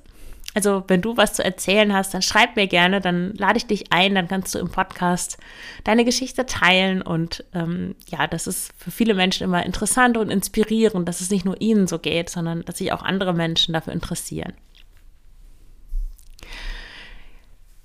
also, 0.59 0.83
wenn 0.89 1.01
du 1.01 1.17
was 1.17 1.35
zu 1.35 1.45
erzählen 1.45 1.93
hast, 1.93 2.15
dann 2.15 2.23
schreib 2.23 2.57
mir 2.57 2.67
gerne, 2.67 3.01
dann 3.01 3.33
lade 3.35 3.59
ich 3.59 3.67
dich 3.67 3.93
ein, 3.93 4.17
dann 4.17 4.27
kannst 4.27 4.53
du 4.57 4.59
im 4.59 4.73
Podcast 4.73 5.39
deine 5.85 6.05
Geschichte 6.05 6.47
teilen. 6.47 7.01
Und 7.01 7.45
ähm, 7.55 7.95
ja, 8.09 8.27
das 8.27 8.49
ist 8.49 8.73
für 8.77 8.91
viele 8.91 9.15
Menschen 9.15 9.45
immer 9.45 9.65
interessant 9.65 10.17
und 10.17 10.31
inspirierend, 10.31 11.09
dass 11.09 11.21
es 11.21 11.31
nicht 11.31 11.45
nur 11.45 11.61
ihnen 11.61 11.87
so 11.87 12.01
geht, 12.01 12.29
sondern 12.29 12.65
dass 12.65 12.79
sich 12.79 12.93
auch 12.93 13.05
andere 13.05 13.35
Menschen 13.35 13.73
dafür 13.73 13.93
interessieren. 13.93 14.53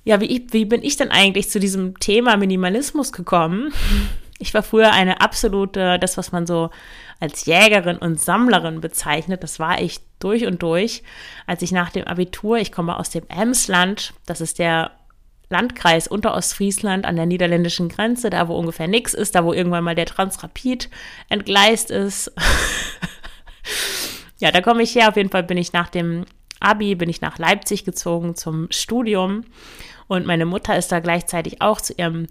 Ja, 0.04 0.20
wie, 0.20 0.48
wie 0.50 0.66
bin 0.66 0.82
ich 0.82 0.98
denn 0.98 1.12
eigentlich 1.12 1.52
zu 1.52 1.60
diesem 1.60 2.00
Thema 2.00 2.38
Minimalismus 2.38 3.12
gekommen? 3.12 3.72
Ich 4.40 4.52
war 4.56 4.64
früher 4.64 4.92
eine 4.94 5.22
absolute, 5.22 6.00
das, 6.00 6.18
was 6.18 6.32
man 6.32 6.48
so 6.48 6.72
als 7.20 7.46
Jägerin 7.46 7.98
und 7.98 8.20
Sammlerin 8.20 8.82
bezeichnet. 8.82 9.44
Das 9.44 9.60
war 9.60 9.82
ich 9.82 10.00
durch 10.20 10.46
und 10.46 10.62
durch. 10.62 11.04
Als 11.48 11.62
ich 11.62 11.72
nach 11.72 11.90
dem 11.90 12.06
Abitur, 12.06 12.58
ich 12.58 12.72
komme 12.72 12.98
aus 12.98 13.10
dem 13.10 13.24
Emsland, 13.30 14.14
das 14.26 14.42
ist 14.42 14.60
der 14.60 14.92
Landkreis 15.50 16.08
Unterostfriesland 16.08 17.06
an 17.06 17.16
der 17.16 17.26
niederländischen 17.26 17.90
Grenze, 17.90 18.30
da 18.30 18.48
wo 18.48 18.56
ungefähr 18.56 18.88
nichts 18.88 19.14
ist, 19.14 19.36
da 19.36 19.44
wo 19.44 19.54
irgendwann 19.54 19.84
mal 19.84 19.96
der 19.96 20.08
Transrapid 20.08 20.90
entgleist 21.30 21.92
ist. 21.92 22.32
ja, 24.40 24.52
da 24.52 24.62
komme 24.62 24.84
ich 24.84 24.96
her. 24.96 25.10
Auf 25.10 25.16
jeden 25.16 25.30
Fall 25.30 25.44
bin 25.44 25.58
ich 25.58 25.72
nach 25.72 25.90
dem 25.90 26.26
Abi, 26.64 26.96
bin 26.96 27.10
ich 27.10 27.22
nach 27.22 27.38
Leipzig 27.38 27.86
gezogen 27.86 28.36
zum 28.36 28.68
Studium. 28.72 29.44
Und 30.08 30.26
meine 30.26 30.46
Mutter 30.46 30.78
ist 30.78 30.92
da 30.92 31.00
gleichzeitig 31.00 31.62
auch 31.62 31.82
zu 31.82 31.94
ihrem 31.94 32.28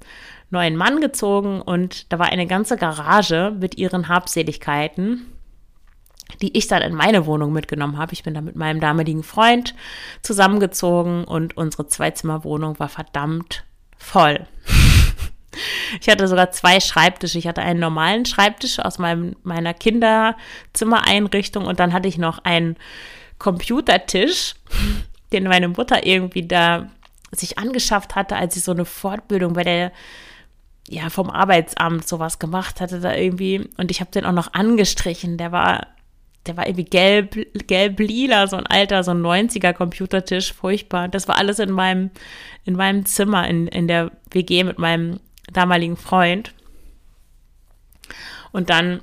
neuen 0.50 0.76
Mann 0.76 1.00
gezogen 1.00 1.60
und 1.62 2.12
da 2.12 2.18
war 2.18 2.26
eine 2.26 2.46
ganze 2.46 2.76
Garage 2.76 3.56
mit 3.58 3.78
ihren 3.78 4.08
Habseligkeiten, 4.08 5.26
die 6.42 6.56
ich 6.56 6.68
dann 6.68 6.82
in 6.82 6.94
meine 6.94 7.24
Wohnung 7.26 7.52
mitgenommen 7.52 7.96
habe. 7.96 8.12
Ich 8.12 8.22
bin 8.22 8.34
da 8.34 8.42
mit 8.42 8.54
meinem 8.54 8.78
damaligen 8.80 9.22
Freund 9.22 9.74
zusammengezogen 10.20 11.24
und 11.24 11.56
unsere 11.56 11.86
Zweizimmerwohnung 11.86 12.78
war 12.78 12.88
verdammt 12.88 13.64
voll. 13.96 14.46
Ich 16.00 16.08
hatte 16.08 16.26
sogar 16.28 16.50
zwei 16.50 16.80
Schreibtische. 16.80 17.38
Ich 17.38 17.46
hatte 17.46 17.60
einen 17.60 17.78
normalen 17.78 18.24
Schreibtisch 18.24 18.78
aus 18.78 18.98
meinem, 18.98 19.36
meiner 19.42 19.74
Kinderzimmereinrichtung 19.74 21.66
und 21.66 21.78
dann 21.78 21.92
hatte 21.92 22.08
ich 22.08 22.16
noch 22.16 22.42
einen 22.42 22.78
Computertisch, 23.42 24.54
den 25.32 25.44
meine 25.44 25.66
Mutter 25.66 26.06
irgendwie 26.06 26.46
da 26.46 26.88
sich 27.32 27.58
angeschafft 27.58 28.14
hatte, 28.14 28.36
als 28.36 28.56
ich 28.56 28.62
so 28.62 28.70
eine 28.70 28.84
Fortbildung 28.84 29.54
bei 29.54 29.64
der 29.64 29.90
ja, 30.88 31.10
vom 31.10 31.28
Arbeitsamt 31.28 32.06
sowas 32.06 32.38
gemacht 32.38 32.80
hatte 32.80 33.00
da 33.00 33.16
irgendwie. 33.16 33.68
Und 33.78 33.90
ich 33.90 34.00
habe 34.00 34.12
den 34.12 34.24
auch 34.26 34.32
noch 34.32 34.54
angestrichen. 34.54 35.38
Der 35.38 35.50
war, 35.50 35.88
der 36.46 36.56
war 36.56 36.68
irgendwie 36.68 36.84
gelb, 36.84 37.36
gelb-lila, 37.66 38.46
so 38.46 38.56
ein 38.56 38.66
alter, 38.66 39.02
so 39.02 39.10
ein 39.10 39.22
90er 39.22 39.72
Computertisch, 39.72 40.52
furchtbar. 40.52 41.08
Das 41.08 41.26
war 41.26 41.36
alles 41.36 41.58
in 41.58 41.72
meinem, 41.72 42.10
in 42.64 42.76
meinem 42.76 43.06
Zimmer, 43.06 43.48
in, 43.48 43.66
in 43.66 43.88
der 43.88 44.12
WG 44.30 44.62
mit 44.62 44.78
meinem 44.78 45.18
damaligen 45.52 45.96
Freund. 45.96 46.54
Und 48.52 48.70
dann 48.70 49.02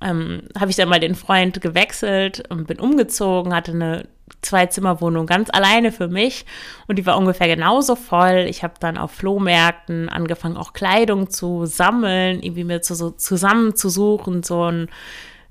ähm, 0.00 0.42
habe 0.58 0.70
ich 0.70 0.76
dann 0.76 0.88
mal 0.88 1.00
den 1.00 1.14
Freund 1.14 1.60
gewechselt 1.60 2.44
und 2.50 2.66
bin 2.66 2.78
umgezogen, 2.78 3.54
hatte 3.54 3.72
eine 3.72 4.08
Zwei-Zimmer-Wohnung 4.42 5.26
ganz 5.26 5.48
alleine 5.52 5.90
für 5.90 6.08
mich 6.08 6.44
und 6.86 6.98
die 6.98 7.06
war 7.06 7.16
ungefähr 7.16 7.48
genauso 7.48 7.96
voll. 7.96 8.46
Ich 8.48 8.62
habe 8.62 8.74
dann 8.78 8.96
auf 8.96 9.10
Flohmärkten 9.10 10.08
angefangen, 10.08 10.56
auch 10.56 10.72
Kleidung 10.72 11.30
zu 11.30 11.66
sammeln, 11.66 12.42
irgendwie 12.42 12.64
mir 12.64 12.80
zu, 12.82 12.94
so 12.94 13.10
zusammenzusuchen. 13.10 14.42
So 14.42 14.70
ein 14.70 14.88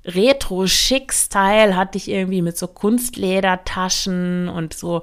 Retro-Schick-Style 0.04 1.76
hatte 1.76 1.98
ich 1.98 2.08
irgendwie 2.08 2.40
mit 2.40 2.56
so 2.56 2.66
Kunstledertaschen 2.66 4.48
und 4.48 4.72
so 4.72 5.02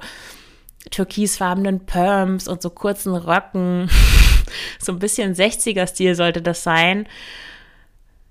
türkisfarbenen 0.90 1.86
Perms 1.86 2.48
und 2.48 2.62
so 2.62 2.70
kurzen 2.70 3.14
Röcken. 3.16 3.90
so 4.80 4.94
ein 4.94 5.00
bisschen 5.00 5.36
60er-Stil 5.36 6.16
sollte 6.16 6.42
das 6.42 6.64
sein. 6.64 7.08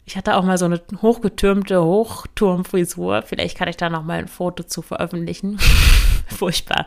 Ich 0.06 0.16
hatte 0.16 0.36
auch 0.36 0.44
mal 0.44 0.58
so 0.58 0.66
eine 0.66 0.82
hochgetürmte 1.00 1.82
Hochturmfrisur. 1.82 3.22
Vielleicht 3.22 3.56
kann 3.56 3.68
ich 3.68 3.76
da 3.76 3.88
noch 3.88 4.02
mal 4.02 4.18
ein 4.18 4.28
Foto 4.28 4.62
zu 4.64 4.82
veröffentlichen. 4.82 5.58
Furchtbar. 6.28 6.86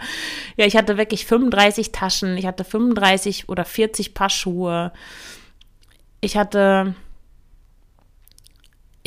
Ja, 0.55 0.65
ich 0.65 0.75
hatte 0.75 0.97
wirklich 0.97 1.25
35 1.25 1.91
Taschen. 1.91 2.37
Ich 2.37 2.45
hatte 2.45 2.63
35 2.63 3.49
oder 3.49 3.65
40 3.65 4.13
Paar 4.13 4.29
Schuhe. 4.29 4.91
Ich 6.21 6.37
hatte 6.37 6.95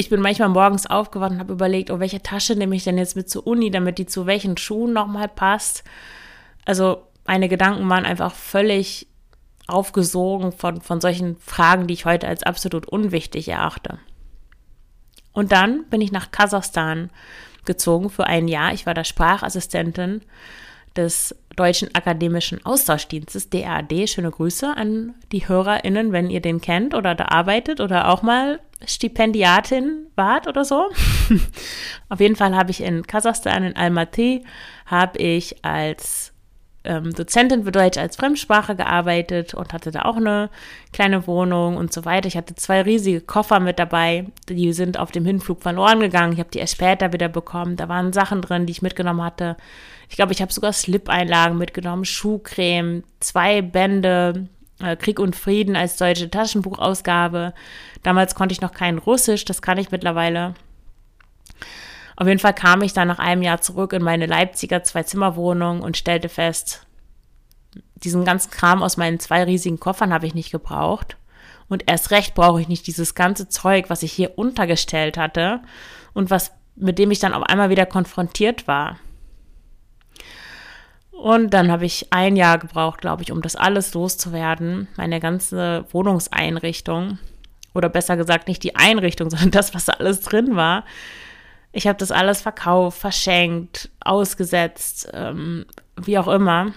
ich 0.01 0.09
bin 0.09 0.23
manchmal 0.23 0.49
morgens 0.49 0.87
aufgewacht 0.87 1.33
und 1.33 1.40
habe 1.40 1.53
überlegt, 1.53 1.90
oh, 1.90 2.01
welche 2.01 2.23
Tasche 2.23 2.57
nehme 2.57 2.75
ich 2.75 2.85
denn 2.85 2.96
jetzt 2.96 3.16
mit 3.16 3.29
zur 3.29 3.46
Uni, 3.46 3.70
damit 3.70 3.99
die 3.99 4.07
zu 4.07 4.25
welchen 4.25 4.57
Schuhen 4.57 4.94
nochmal 4.94 5.29
passt. 5.29 5.85
Also 6.64 7.03
meine 7.27 7.51
Gedanken 7.51 7.87
waren 7.90 8.07
einfach 8.07 8.33
völlig 8.33 9.10
aufgesogen 9.73 10.53
von, 10.53 10.81
von 10.81 11.01
solchen 11.01 11.37
Fragen, 11.39 11.87
die 11.87 11.95
ich 11.95 12.05
heute 12.05 12.29
als 12.29 12.43
absolut 12.43 12.87
unwichtig 12.87 13.49
erachte. 13.49 13.99
Und 15.33 15.53
dann 15.53 15.85
bin 15.89 16.01
ich 16.01 16.13
nach 16.13 16.31
Kasachstan 16.31 17.11
gezogen 17.65 18.11
für 18.11 18.27
ein 18.27 18.49
Jahr. 18.49 18.73
Ich 18.73 18.87
war 18.87 18.95
da 18.95 19.05
Sprachassistentin 19.05 20.23
des 20.97 21.35
Deutschen 21.57 21.95
Akademischen 21.95 22.65
Austauschdienstes, 22.65 23.51
DAAD. 23.51 24.09
Schöne 24.09 24.31
Grüße 24.31 24.77
an 24.77 25.15
die 25.31 25.47
HörerInnen, 25.47 26.13
wenn 26.13 26.31
ihr 26.31 26.41
den 26.41 26.61
kennt 26.61 26.95
oder 26.95 27.15
da 27.15 27.27
arbeitet 27.27 27.81
oder 27.81 28.09
auch 28.09 28.23
mal 28.23 28.61
Stipendiatin 28.87 30.07
wart 30.17 30.47
oder 30.47 30.65
so. 30.65 30.87
Auf 32.09 32.21
jeden 32.21 32.37
Fall 32.37 32.57
habe 32.57 32.71
ich 32.71 32.83
in 32.83 33.07
Kasachstan, 33.07 33.65
in 33.65 33.77
Almaty, 33.77 34.45
habe 34.87 35.19
ich 35.19 35.65
als 35.65 36.30
ähm, 36.85 37.12
Dozentin 37.12 37.64
für 37.64 37.73
Deutsch 37.73 37.99
als 37.99 38.16
Fremdsprache 38.16 38.75
gearbeitet 38.75 39.55
und 39.55 39.73
hatte 39.73 39.90
da 39.90 40.03
auch 40.03 40.16
eine 40.16 40.51
kleine 40.93 41.27
Wohnung 41.27 41.77
und 41.77 41.93
so 41.93 42.05
weiter. 42.05 42.27
Ich 42.27 42.37
hatte 42.37 42.55
zwei 42.55 42.83
riesige 42.83 43.21
Koffer 43.21 43.61
mit 43.61 43.79
dabei, 43.79 44.27
die 44.49 44.73
sind 44.73 44.99
auf 44.99 45.12
dem 45.12 45.25
Hinflug 45.25 45.62
verloren 45.62 46.01
gegangen. 46.01 46.33
Ich 46.33 46.38
habe 46.38 46.51
die 46.51 46.59
erst 46.59 46.75
später 46.75 47.12
wieder 47.12 47.29
bekommen. 47.29 47.77
Da 47.77 47.88
waren 47.88 48.12
Sachen 48.12 48.40
drin, 48.40 48.66
die 48.66 48.73
ich 48.73 48.83
mitgenommen 48.83 49.23
hatte. 49.23 49.57
Ich 50.09 50.16
glaube, 50.16 50.33
ich 50.33 50.40
habe 50.40 50.53
sogar 50.53 50.73
Slip-Einlagen 50.73 51.59
mitgenommen, 51.59 52.05
Schuhcreme, 52.05 53.05
zwei 53.21 53.62
Bände, 53.62 54.49
äh, 54.83 54.97
Krieg 54.97 55.21
und 55.21 55.37
Frieden 55.37 55.77
als 55.77 55.97
deutsche 55.99 56.31
Taschenbuchausgabe. 56.31 57.53
Damals 58.03 58.35
konnte 58.35 58.53
ich 58.53 58.61
noch 58.61 58.73
kein 58.73 58.99
Russisch, 58.99 59.45
das 59.45 59.62
kann 59.62 59.79
ich 59.79 59.90
mittlerweile. 59.90 60.55
Auf 62.21 62.27
jeden 62.27 62.39
Fall 62.39 62.53
kam 62.53 62.83
ich 62.83 62.93
dann 62.93 63.09
nach 63.09 63.19
einem 63.19 63.41
Jahr 63.41 63.63
zurück 63.63 63.95
in 63.95 64.03
meine 64.03 64.27
Leipziger 64.27 64.83
Zwei-Zimmer-Wohnung 64.85 65.81
und 65.81 65.97
stellte 65.97 66.29
fest, 66.29 66.87
diesen 67.95 68.27
ganzen 68.27 68.51
Kram 68.51 68.83
aus 68.83 68.99
meinen 68.99 69.19
zwei 69.19 69.43
riesigen 69.45 69.81
Koffern 69.81 70.13
habe 70.13 70.27
ich 70.27 70.35
nicht 70.35 70.51
gebraucht. 70.51 71.17
Und 71.71 71.85
erst 71.87 72.11
recht 72.11 72.35
brauche 72.35 72.61
ich 72.61 72.69
nicht 72.69 72.87
dieses 72.87 73.15
ganze 73.15 73.49
Zeug, 73.49 73.87
was 73.89 74.03
ich 74.03 74.13
hier 74.13 74.37
untergestellt 74.37 75.17
hatte 75.17 75.63
und 76.13 76.29
was, 76.29 76.53
mit 76.77 76.99
dem 76.99 77.11
ich 77.11 77.21
dann 77.21 77.33
auf 77.33 77.45
einmal 77.45 77.71
wieder 77.71 77.87
konfrontiert 77.87 78.69
war. 78.69 78.99
Und 81.11 81.55
dann 81.55 81.73
habe 81.73 81.87
ich 81.87 82.13
ein 82.13 82.37
Jahr 82.37 82.59
gebraucht, 82.59 83.01
glaube 83.01 83.23
ich, 83.23 83.33
um 83.33 83.41
das 83.41 83.57
alles 83.57 83.95
loszuwerden. 83.95 84.89
Meine 84.99 85.21
ganze 85.21 85.87
Wohnungseinrichtung. 85.91 87.19
Oder 87.73 87.89
besser 87.89 88.19
gesagt, 88.19 88.47
nicht 88.47 88.63
die 88.63 88.77
Einrichtung, 88.77 89.31
sondern 89.31 89.53
das, 89.53 89.75
was 89.75 89.87
da 89.87 89.95
alles 89.95 90.21
drin 90.21 90.55
war. 90.55 90.85
Ich 91.73 91.87
habe 91.87 91.99
das 91.99 92.11
alles 92.11 92.43
verkauft, 92.43 92.99
verschenkt, 92.99 93.91
ausgesetzt, 94.01 95.09
ähm, 95.13 95.67
wie 95.97 96.19
auch 96.19 96.29
immer. 96.29 96.73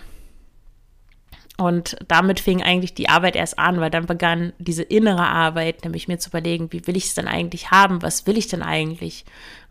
Und 1.57 1.97
damit 2.07 2.39
fing 2.39 2.63
eigentlich 2.63 2.93
die 2.93 3.09
Arbeit 3.09 3.35
erst 3.35 3.59
an, 3.59 3.79
weil 3.79 3.91
dann 3.91 4.07
begann 4.07 4.53
diese 4.57 4.83
innere 4.83 5.27
Arbeit, 5.27 5.83
nämlich 5.83 6.07
mir 6.07 6.17
zu 6.17 6.29
überlegen, 6.29 6.71
wie 6.71 6.85
will 6.87 6.97
ich 6.97 7.05
es 7.05 7.15
denn 7.15 7.27
eigentlich 7.27 7.69
haben? 7.69 8.01
Was 8.01 8.25
will 8.25 8.37
ich 8.37 8.47
denn 8.47 8.63
eigentlich? 8.63 9.23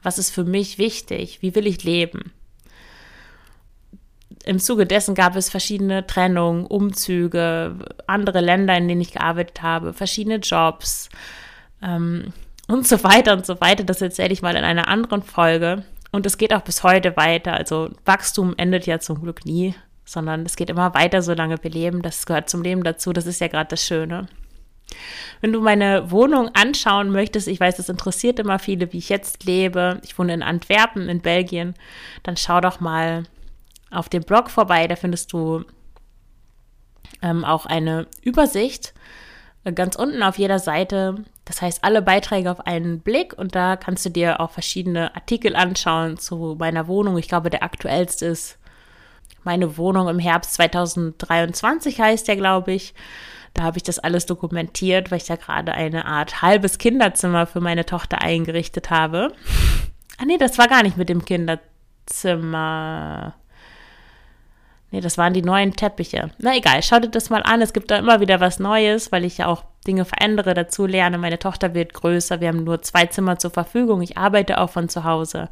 Was 0.03 0.19
ist 0.19 0.31
für 0.31 0.45
mich 0.45 0.79
wichtig? 0.79 1.43
Wie 1.43 1.55
will 1.55 1.67
ich 1.67 1.83
leben? 1.83 2.33
Im 4.45 4.59
Zuge 4.59 4.87
dessen 4.87 5.15
gab 5.15 5.37
es 5.37 5.51
verschiedene 5.51 6.07
Trennungen, 6.07 6.67
Umzüge, 6.67 7.77
andere 8.07 8.41
Länder, 8.41 8.77
in 8.77 8.89
denen 8.89 9.01
ich 9.01 9.13
gearbeitet 9.13 9.63
habe, 9.63 9.93
verschiedene 9.93 10.37
Jobs 10.37 11.09
ähm, 11.83 12.33
und 12.73 12.87
so 12.87 13.03
weiter 13.05 13.33
und 13.35 13.47
so 13.47 13.61
weiter. 13.61 13.85
Das 13.85 14.03
erzähle 14.03 14.33
ich 14.33 14.43
mal 14.43 14.57
in 14.57 14.65
einer 14.65 14.89
anderen 14.89 15.23
Folge. 15.23 15.85
Und 16.11 16.27
es 16.27 16.39
geht 16.39 16.53
auch 16.53 16.63
bis 16.63 16.83
heute 16.83 17.17
weiter. 17.17 17.55
Also 17.55 17.91
Wachstum 18.05 18.55
endet 18.57 18.87
ja 18.87 18.99
zum 18.99 19.21
Glück 19.21 19.45
nie 19.47 19.75
sondern 20.05 20.45
es 20.45 20.57
geht 20.57 20.71
immer 20.71 20.95
weiter, 20.95 21.23
solange 21.23 21.63
wir 21.63 21.71
leben. 21.71 22.03
Das 22.03 22.27
gehört 22.27 22.51
zum 22.51 22.63
Leben 22.63 22.83
dazu. 22.85 23.13
Das 23.13 23.27
ist 23.27 23.41
ja 23.41 23.49
gerade 23.49 23.71
das 23.71 23.85
Schöne. 23.85 24.27
Wenn 25.41 25.53
du 25.53 25.61
meine 25.61 26.11
Wohnung 26.11 26.51
anschauen 26.55 27.11
möchtest, 27.11 27.49
ich 27.49 27.59
weiß, 27.59 27.79
es 27.79 27.89
interessiert 27.89 28.39
immer 28.39 28.59
viele, 28.59 28.93
wie 28.93 28.99
ich 28.99 29.09
jetzt 29.09 29.45
lebe. 29.45 30.01
Ich 30.05 30.19
wohne 30.19 30.35
in 30.35 30.43
Antwerpen 30.43 31.09
in 31.09 31.21
Belgien. 31.21 31.75
Dann 32.23 32.37
schau 32.37 32.61
doch 32.61 32.81
mal 32.81 33.25
auf 33.91 34.09
dem 34.09 34.23
Blog 34.23 34.51
vorbei. 34.51 34.87
Da 34.87 34.97
findest 34.97 35.33
du 35.33 35.65
ähm, 37.23 37.45
auch 37.45 37.67
eine 37.67 38.07
Übersicht 38.23 38.93
ganz 39.71 39.95
unten 39.95 40.23
auf 40.23 40.39
jeder 40.39 40.59
Seite. 40.59 41.25
Das 41.45 41.63
heißt, 41.63 41.85
alle 41.85 42.03
Beiträge 42.03 42.51
auf 42.51 42.67
einen 42.67 43.01
Blick 43.01 43.35
und 43.37 43.55
da 43.55 43.77
kannst 43.77 44.05
du 44.05 44.11
dir 44.11 44.41
auch 44.41 44.51
verschiedene 44.51 45.15
Artikel 45.15 45.55
anschauen 45.55 46.19
zu 46.19 46.57
meiner 46.59 46.89
Wohnung. 46.89 47.19
Ich 47.19 47.29
glaube, 47.29 47.51
der 47.51 47.63
aktuellste 47.63 48.27
ist 48.27 48.59
meine 49.45 49.77
Wohnung 49.77 50.09
im 50.09 50.19
Herbst 50.19 50.55
2023 50.55 52.01
heißt 52.01 52.29
der, 52.29 52.37
glaube 52.37 52.73
ich. 52.73 52.95
Da 53.55 53.65
habe 53.65 53.77
ich 53.77 53.83
das 53.83 53.99
alles 53.99 54.27
dokumentiert, 54.27 55.11
weil 55.11 55.19
ich 55.19 55.27
da 55.27 55.37
gerade 55.37 55.73
eine 55.73 56.07
Art 56.07 56.43
halbes 56.43 56.79
Kinderzimmer 56.79 57.47
für 57.47 57.61
meine 57.61 57.85
Tochter 57.85 58.23
eingerichtet 58.23 58.91
habe. 58.91 59.33
Ah 60.19 60.25
nee, 60.25 60.39
das 60.39 60.59
war 60.59 60.69
gar 60.69 60.83
nicht 60.83 60.97
mit 60.97 61.09
dem 61.09 61.25
Kinderzimmer. 61.25 63.35
Nee, 64.93 65.01
das 65.01 65.17
waren 65.17 65.33
die 65.33 65.41
neuen 65.41 65.73
Teppiche. 65.73 66.31
Na 66.37 66.55
egal, 66.55 66.83
schaut 66.83 67.03
euch 67.03 67.11
das 67.11 67.31
mal 67.31 67.43
an. 67.43 67.63
Es 67.63 67.73
gibt 67.73 67.91
da 67.91 67.97
immer 67.97 68.21
wieder 68.21 68.41
was 68.41 68.59
Neues, 68.59 69.11
weil 69.11 69.25
ich 69.25 69.39
ja 69.39 69.47
auch 69.47 69.65
Dinge 69.87 70.05
verändere, 70.05 70.53
dazu 70.53 70.85
lerne. 70.85 71.17
Meine 71.17 71.39
Tochter 71.39 71.73
wird 71.73 71.95
größer. 71.95 72.43
Wir 72.43 72.49
haben 72.49 72.63
nur 72.63 72.83
zwei 72.83 73.07
Zimmer 73.07 73.39
zur 73.39 73.51
Verfügung. 73.51 74.03
Ich 74.03 74.19
arbeite 74.19 74.61
auch 74.61 74.69
von 74.69 74.91
zu 74.91 75.05
Hause. 75.05 75.49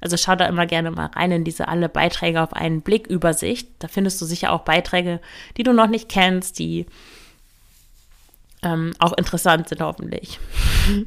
Also 0.00 0.16
schau 0.16 0.36
da 0.36 0.46
immer 0.46 0.66
gerne 0.66 0.92
mal 0.92 1.06
rein 1.06 1.32
in 1.32 1.42
diese 1.42 1.66
alle 1.66 1.88
Beiträge 1.88 2.40
auf 2.40 2.52
einen 2.52 2.82
Blick 2.82 3.08
Übersicht. 3.08 3.68
Da 3.80 3.88
findest 3.88 4.20
du 4.20 4.26
sicher 4.26 4.52
auch 4.52 4.60
Beiträge, 4.60 5.20
die 5.56 5.64
du 5.64 5.72
noch 5.72 5.88
nicht 5.88 6.08
kennst, 6.08 6.60
die 6.60 6.86
ähm, 8.62 8.92
auch 9.00 9.12
interessant 9.14 9.68
sind 9.68 9.80
hoffentlich. 9.80 10.38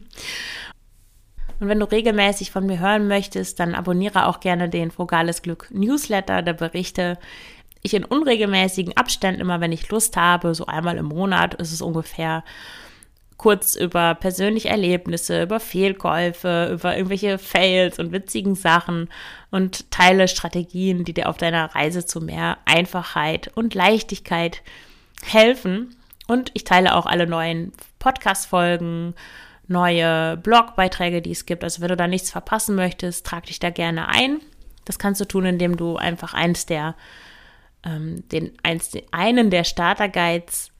Und 1.59 1.69
wenn 1.69 1.79
du 1.79 1.89
regelmäßig 1.89 2.51
von 2.51 2.65
mir 2.65 2.79
hören 2.79 3.07
möchtest, 3.07 3.59
dann 3.59 3.73
abonniere 3.73 4.27
auch 4.27 4.39
gerne 4.41 4.69
den 4.69 4.91
Frugales 4.91 5.41
Glück 5.41 5.67
Newsletter. 5.71 6.43
Da 6.43 6.53
berichte 6.53 7.17
ich 7.83 7.93
in 7.93 8.05
unregelmäßigen 8.05 8.97
Abständen, 8.97 9.41
immer 9.41 9.61
wenn 9.61 9.71
ich 9.71 9.89
Lust 9.89 10.17
habe, 10.17 10.55
so 10.55 10.65
einmal 10.65 10.97
im 10.97 11.05
Monat 11.05 11.53
ist 11.55 11.71
es 11.71 11.81
ungefähr, 11.81 12.43
kurz 13.37 13.75
über 13.75 14.15
persönliche 14.15 14.69
Erlebnisse, 14.69 15.43
über 15.43 15.59
Fehlkäufe, 15.59 16.71
über 16.73 16.97
irgendwelche 16.97 17.37
Fails 17.37 17.99
und 17.99 18.11
witzigen 18.11 18.55
Sachen 18.55 19.09
und 19.51 19.91
teile 19.91 20.27
Strategien, 20.27 21.03
die 21.03 21.13
dir 21.13 21.29
auf 21.29 21.37
deiner 21.37 21.75
Reise 21.75 22.05
zu 22.05 22.19
mehr 22.19 22.57
Einfachheit 22.65 23.51
und 23.55 23.75
Leichtigkeit 23.75 24.63
helfen. 25.23 25.95
Und 26.27 26.51
ich 26.55 26.63
teile 26.63 26.95
auch 26.95 27.05
alle 27.05 27.27
neuen 27.27 27.71
Podcast-Folgen, 27.99 29.13
neue 29.67 30.37
Blogbeiträge, 30.37 31.21
die 31.21 31.31
es 31.31 31.45
gibt. 31.45 31.63
Also 31.63 31.81
wenn 31.81 31.89
du 31.89 31.97
da 31.97 32.07
nichts 32.07 32.31
verpassen 32.31 32.75
möchtest, 32.75 33.25
trag 33.25 33.45
dich 33.45 33.59
da 33.59 33.69
gerne 33.69 34.09
ein. 34.09 34.39
Das 34.85 34.97
kannst 34.97 35.21
du 35.21 35.25
tun, 35.25 35.45
indem 35.45 35.77
du 35.77 35.97
einfach 35.97 36.33
eins 36.33 36.65
der 36.65 36.95
ähm, 37.87 38.27
den, 38.29 38.51
einen 39.11 39.49
der 39.49 39.63
Starter-Guides 39.63 40.71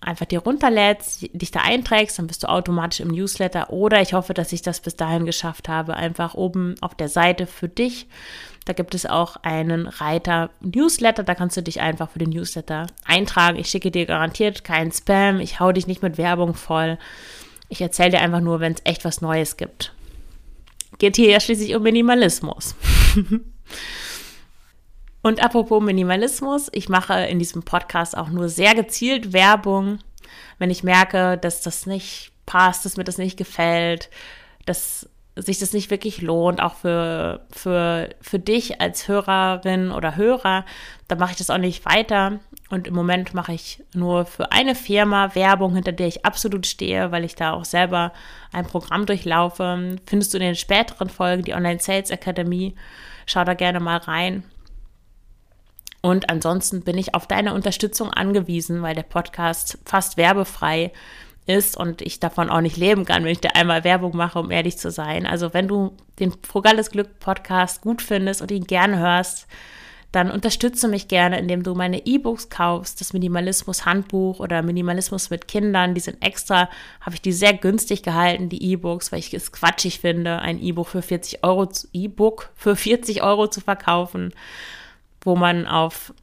einfach 0.00 0.26
dir 0.26 0.40
runterlädst, 0.40 1.28
dich 1.32 1.50
da 1.50 1.60
einträgst, 1.60 2.18
dann 2.18 2.28
bist 2.28 2.44
du 2.44 2.48
automatisch 2.48 3.00
im 3.00 3.08
Newsletter. 3.08 3.70
Oder 3.70 4.00
ich 4.00 4.12
hoffe, 4.12 4.32
dass 4.32 4.52
ich 4.52 4.62
das 4.62 4.80
bis 4.80 4.96
dahin 4.96 5.26
geschafft 5.26 5.68
habe, 5.68 5.94
einfach 5.94 6.34
oben 6.34 6.76
auf 6.80 6.94
der 6.94 7.08
Seite 7.08 7.46
für 7.46 7.68
dich. 7.68 8.06
Da 8.64 8.74
gibt 8.74 8.94
es 8.94 9.06
auch 9.06 9.36
einen 9.42 9.86
Reiter 9.86 10.50
Newsletter, 10.60 11.24
da 11.24 11.34
kannst 11.34 11.56
du 11.56 11.62
dich 11.62 11.80
einfach 11.80 12.10
für 12.10 12.18
den 12.18 12.30
Newsletter 12.30 12.86
eintragen. 13.04 13.58
Ich 13.58 13.70
schicke 13.70 13.90
dir 13.90 14.06
garantiert 14.06 14.62
keinen 14.62 14.92
Spam, 14.92 15.40
ich 15.40 15.58
hau 15.58 15.72
dich 15.72 15.86
nicht 15.86 16.02
mit 16.02 16.18
Werbung 16.18 16.54
voll. 16.54 16.98
Ich 17.68 17.80
erzähle 17.80 18.10
dir 18.10 18.20
einfach 18.20 18.40
nur, 18.40 18.60
wenn 18.60 18.74
es 18.74 18.82
echt 18.84 19.04
was 19.04 19.20
Neues 19.20 19.56
gibt. 19.56 19.92
Geht 20.98 21.16
hier 21.16 21.30
ja 21.30 21.40
schließlich 21.40 21.74
um 21.74 21.82
Minimalismus. 21.82 22.74
Und 25.28 25.44
apropos 25.44 25.82
Minimalismus, 25.82 26.70
ich 26.72 26.88
mache 26.88 27.12
in 27.26 27.38
diesem 27.38 27.62
Podcast 27.62 28.16
auch 28.16 28.30
nur 28.30 28.48
sehr 28.48 28.74
gezielt 28.74 29.34
Werbung, 29.34 29.98
wenn 30.58 30.70
ich 30.70 30.82
merke, 30.82 31.36
dass 31.36 31.60
das 31.60 31.84
nicht 31.84 32.32
passt, 32.46 32.86
dass 32.86 32.96
mir 32.96 33.04
das 33.04 33.18
nicht 33.18 33.36
gefällt, 33.36 34.08
dass 34.64 35.06
sich 35.36 35.58
das 35.58 35.74
nicht 35.74 35.90
wirklich 35.90 36.22
lohnt, 36.22 36.62
auch 36.62 36.76
für, 36.76 37.46
für, 37.50 38.08
für 38.22 38.38
dich 38.38 38.80
als 38.80 39.06
Hörerin 39.06 39.92
oder 39.92 40.16
Hörer, 40.16 40.64
dann 41.08 41.18
mache 41.18 41.32
ich 41.32 41.36
das 41.36 41.50
auch 41.50 41.58
nicht 41.58 41.84
weiter. 41.84 42.40
Und 42.70 42.86
im 42.86 42.94
Moment 42.94 43.34
mache 43.34 43.52
ich 43.52 43.84
nur 43.92 44.24
für 44.24 44.50
eine 44.50 44.74
Firma 44.74 45.34
Werbung, 45.34 45.74
hinter 45.74 45.92
der 45.92 46.06
ich 46.06 46.24
absolut 46.24 46.66
stehe, 46.66 47.12
weil 47.12 47.26
ich 47.26 47.34
da 47.34 47.52
auch 47.52 47.66
selber 47.66 48.14
ein 48.50 48.64
Programm 48.64 49.04
durchlaufe. 49.04 49.98
Findest 50.06 50.32
du 50.32 50.38
in 50.38 50.44
den 50.44 50.54
späteren 50.54 51.10
Folgen 51.10 51.42
die 51.42 51.52
Online 51.52 51.80
Sales 51.80 52.10
Akademie. 52.10 52.74
Schau 53.26 53.44
da 53.44 53.52
gerne 53.52 53.78
mal 53.78 53.98
rein. 53.98 54.42
Und 56.00 56.30
ansonsten 56.30 56.82
bin 56.82 56.96
ich 56.96 57.14
auf 57.14 57.26
deine 57.26 57.54
Unterstützung 57.54 58.12
angewiesen, 58.12 58.82
weil 58.82 58.94
der 58.94 59.02
Podcast 59.02 59.78
fast 59.84 60.16
werbefrei 60.16 60.92
ist 61.46 61.76
und 61.76 62.02
ich 62.02 62.20
davon 62.20 62.50
auch 62.50 62.60
nicht 62.60 62.76
leben 62.76 63.04
kann, 63.04 63.24
wenn 63.24 63.32
ich 63.32 63.40
da 63.40 63.50
einmal 63.54 63.82
Werbung 63.82 64.14
mache, 64.16 64.38
um 64.38 64.50
ehrlich 64.50 64.78
zu 64.78 64.90
sein. 64.90 65.26
Also 65.26 65.54
wenn 65.54 65.66
du 65.66 65.96
den 66.18 66.32
Frugales 66.46 66.90
Glück 66.90 67.18
Podcast 67.18 67.80
gut 67.80 68.02
findest 68.02 68.42
und 68.42 68.50
ihn 68.50 68.64
gerne 68.64 68.98
hörst, 68.98 69.46
dann 70.12 70.30
unterstütze 70.30 70.88
mich 70.88 71.08
gerne, 71.08 71.38
indem 71.38 71.62
du 71.62 71.74
meine 71.74 72.06
E-Books 72.06 72.48
kaufst, 72.48 73.00
das 73.00 73.12
Minimalismus 73.12 73.84
Handbuch 73.84 74.40
oder 74.40 74.62
Minimalismus 74.62 75.28
mit 75.28 75.48
Kindern. 75.48 75.94
Die 75.94 76.00
sind 76.00 76.24
extra, 76.24 76.70
habe 77.00 77.14
ich 77.14 77.22
die 77.22 77.32
sehr 77.32 77.52
günstig 77.52 78.02
gehalten, 78.02 78.48
die 78.48 78.62
E-Books, 78.72 79.12
weil 79.12 79.18
ich 79.18 79.34
es 79.34 79.52
quatschig 79.52 80.00
finde, 80.00 80.38
ein 80.38 80.62
E-Book 80.62 80.88
für 80.88 81.02
40 81.02 81.44
Euro, 81.44 81.68
E-Book 81.92 82.50
für 82.54 82.74
40 82.74 83.22
Euro 83.22 83.48
zu 83.48 83.60
verkaufen 83.60 84.32
wo 85.28 85.36
man 85.36 85.66
auf 85.66 86.14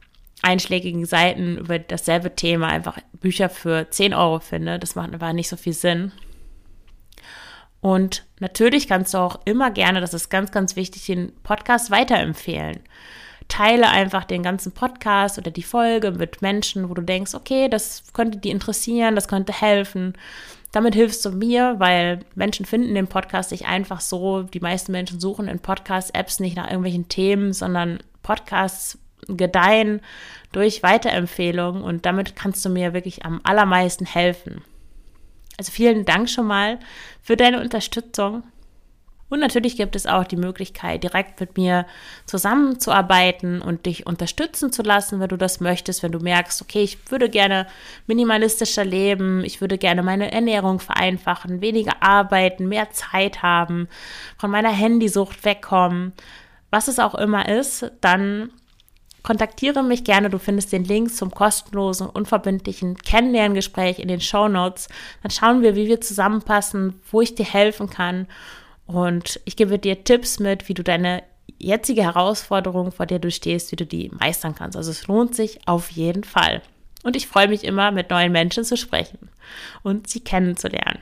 einschlägigen 0.42 1.06
Seiten 1.06 1.58
über 1.58 1.78
dasselbe 1.78 2.34
Thema 2.34 2.66
einfach 2.66 2.98
Bücher 3.12 3.48
für 3.48 3.88
10 3.88 4.12
Euro 4.12 4.40
findet. 4.40 4.82
Das 4.82 4.96
macht 4.96 5.14
einfach 5.14 5.32
nicht 5.32 5.48
so 5.48 5.56
viel 5.56 5.74
Sinn. 5.74 6.10
Und 7.80 8.26
natürlich 8.40 8.88
kannst 8.88 9.14
du 9.14 9.18
auch 9.18 9.38
immer 9.44 9.70
gerne, 9.70 10.00
das 10.00 10.12
ist 10.12 10.28
ganz, 10.28 10.50
ganz 10.50 10.74
wichtig, 10.74 11.06
den 11.06 11.32
Podcast 11.44 11.92
weiterempfehlen. 11.92 12.80
Teile 13.46 13.88
einfach 13.90 14.24
den 14.24 14.42
ganzen 14.42 14.72
Podcast 14.72 15.38
oder 15.38 15.52
die 15.52 15.62
Folge 15.62 16.10
mit 16.10 16.42
Menschen, 16.42 16.90
wo 16.90 16.94
du 16.94 17.02
denkst, 17.02 17.34
okay, 17.34 17.68
das 17.68 18.12
könnte 18.12 18.38
die 18.38 18.50
interessieren, 18.50 19.14
das 19.14 19.28
könnte 19.28 19.52
helfen. 19.52 20.14
Damit 20.72 20.96
hilfst 20.96 21.24
du 21.24 21.30
mir, 21.30 21.76
weil 21.78 22.24
Menschen 22.34 22.66
finden 22.66 22.96
den 22.96 23.06
Podcast 23.06 23.52
nicht 23.52 23.66
einfach 23.66 24.00
so. 24.00 24.42
Die 24.42 24.58
meisten 24.58 24.90
Menschen 24.90 25.20
suchen 25.20 25.46
in 25.46 25.60
Podcast-Apps 25.60 26.40
nicht 26.40 26.56
nach 26.56 26.66
irgendwelchen 26.66 27.06
Themen, 27.08 27.52
sondern 27.52 28.00
Podcasts 28.26 28.98
gedeihen 29.28 30.00
durch 30.52 30.82
Weiterempfehlungen 30.82 31.82
und 31.82 32.06
damit 32.06 32.34
kannst 32.34 32.64
du 32.64 32.68
mir 32.68 32.92
wirklich 32.92 33.24
am 33.24 33.40
allermeisten 33.44 34.04
helfen. 34.04 34.62
Also 35.58 35.72
vielen 35.72 36.04
Dank 36.04 36.28
schon 36.28 36.46
mal 36.46 36.78
für 37.22 37.36
deine 37.36 37.60
Unterstützung. 37.60 38.42
Und 39.28 39.40
natürlich 39.40 39.76
gibt 39.76 39.96
es 39.96 40.06
auch 40.06 40.22
die 40.22 40.36
Möglichkeit, 40.36 41.02
direkt 41.02 41.40
mit 41.40 41.56
mir 41.56 41.86
zusammenzuarbeiten 42.26 43.60
und 43.60 43.86
dich 43.86 44.06
unterstützen 44.06 44.70
zu 44.70 44.82
lassen, 44.82 45.18
wenn 45.18 45.28
du 45.28 45.36
das 45.36 45.58
möchtest, 45.58 46.04
wenn 46.04 46.12
du 46.12 46.20
merkst, 46.20 46.62
okay, 46.62 46.82
ich 46.82 47.10
würde 47.10 47.28
gerne 47.28 47.66
minimalistischer 48.06 48.84
leben, 48.84 49.42
ich 49.44 49.60
würde 49.60 49.78
gerne 49.78 50.04
meine 50.04 50.30
Ernährung 50.30 50.78
vereinfachen, 50.78 51.60
weniger 51.60 52.02
arbeiten, 52.04 52.68
mehr 52.68 52.90
Zeit 52.90 53.42
haben, 53.42 53.88
von 54.38 54.50
meiner 54.50 54.70
Handysucht 54.70 55.44
wegkommen 55.44 56.12
was 56.70 56.88
es 56.88 56.98
auch 56.98 57.14
immer 57.14 57.48
ist, 57.48 57.90
dann 58.00 58.50
kontaktiere 59.22 59.82
mich 59.82 60.04
gerne. 60.04 60.30
Du 60.30 60.38
findest 60.38 60.72
den 60.72 60.84
Link 60.84 61.12
zum 61.12 61.32
kostenlosen, 61.32 62.08
unverbindlichen 62.08 62.96
Kennenlerngespräch 62.96 63.98
in 63.98 64.08
den 64.08 64.20
Show 64.20 64.48
Notes. 64.48 64.88
Dann 65.22 65.30
schauen 65.30 65.62
wir, 65.62 65.74
wie 65.74 65.88
wir 65.88 66.00
zusammenpassen, 66.00 67.00
wo 67.10 67.20
ich 67.20 67.34
dir 67.34 67.44
helfen 67.44 67.90
kann. 67.90 68.28
Und 68.86 69.40
ich 69.44 69.56
gebe 69.56 69.78
dir 69.80 70.04
Tipps 70.04 70.38
mit, 70.38 70.68
wie 70.68 70.74
du 70.74 70.84
deine 70.84 71.24
jetzige 71.58 72.02
Herausforderung, 72.02 72.92
vor 72.92 73.06
der 73.06 73.18
du 73.18 73.30
stehst, 73.30 73.72
wie 73.72 73.76
du 73.76 73.84
die 73.84 74.10
meistern 74.20 74.54
kannst. 74.54 74.76
Also 74.76 74.92
es 74.92 75.08
lohnt 75.08 75.34
sich 75.34 75.58
auf 75.66 75.90
jeden 75.90 76.22
Fall. 76.22 76.62
Und 77.02 77.16
ich 77.16 77.26
freue 77.26 77.48
mich 77.48 77.64
immer, 77.64 77.90
mit 77.90 78.10
neuen 78.10 78.32
Menschen 78.32 78.64
zu 78.64 78.76
sprechen 78.76 79.28
und 79.82 80.08
sie 80.08 80.20
kennenzulernen. 80.20 81.00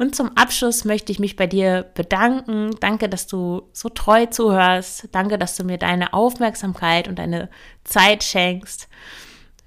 Und 0.00 0.16
zum 0.16 0.34
Abschluss 0.34 0.86
möchte 0.86 1.12
ich 1.12 1.18
mich 1.18 1.36
bei 1.36 1.46
dir 1.46 1.82
bedanken. 1.92 2.70
Danke, 2.80 3.10
dass 3.10 3.26
du 3.26 3.68
so 3.74 3.90
treu 3.90 4.24
zuhörst. 4.24 5.10
Danke, 5.12 5.36
dass 5.36 5.56
du 5.56 5.64
mir 5.64 5.76
deine 5.76 6.14
Aufmerksamkeit 6.14 7.06
und 7.06 7.18
deine 7.18 7.50
Zeit 7.84 8.24
schenkst. 8.24 8.88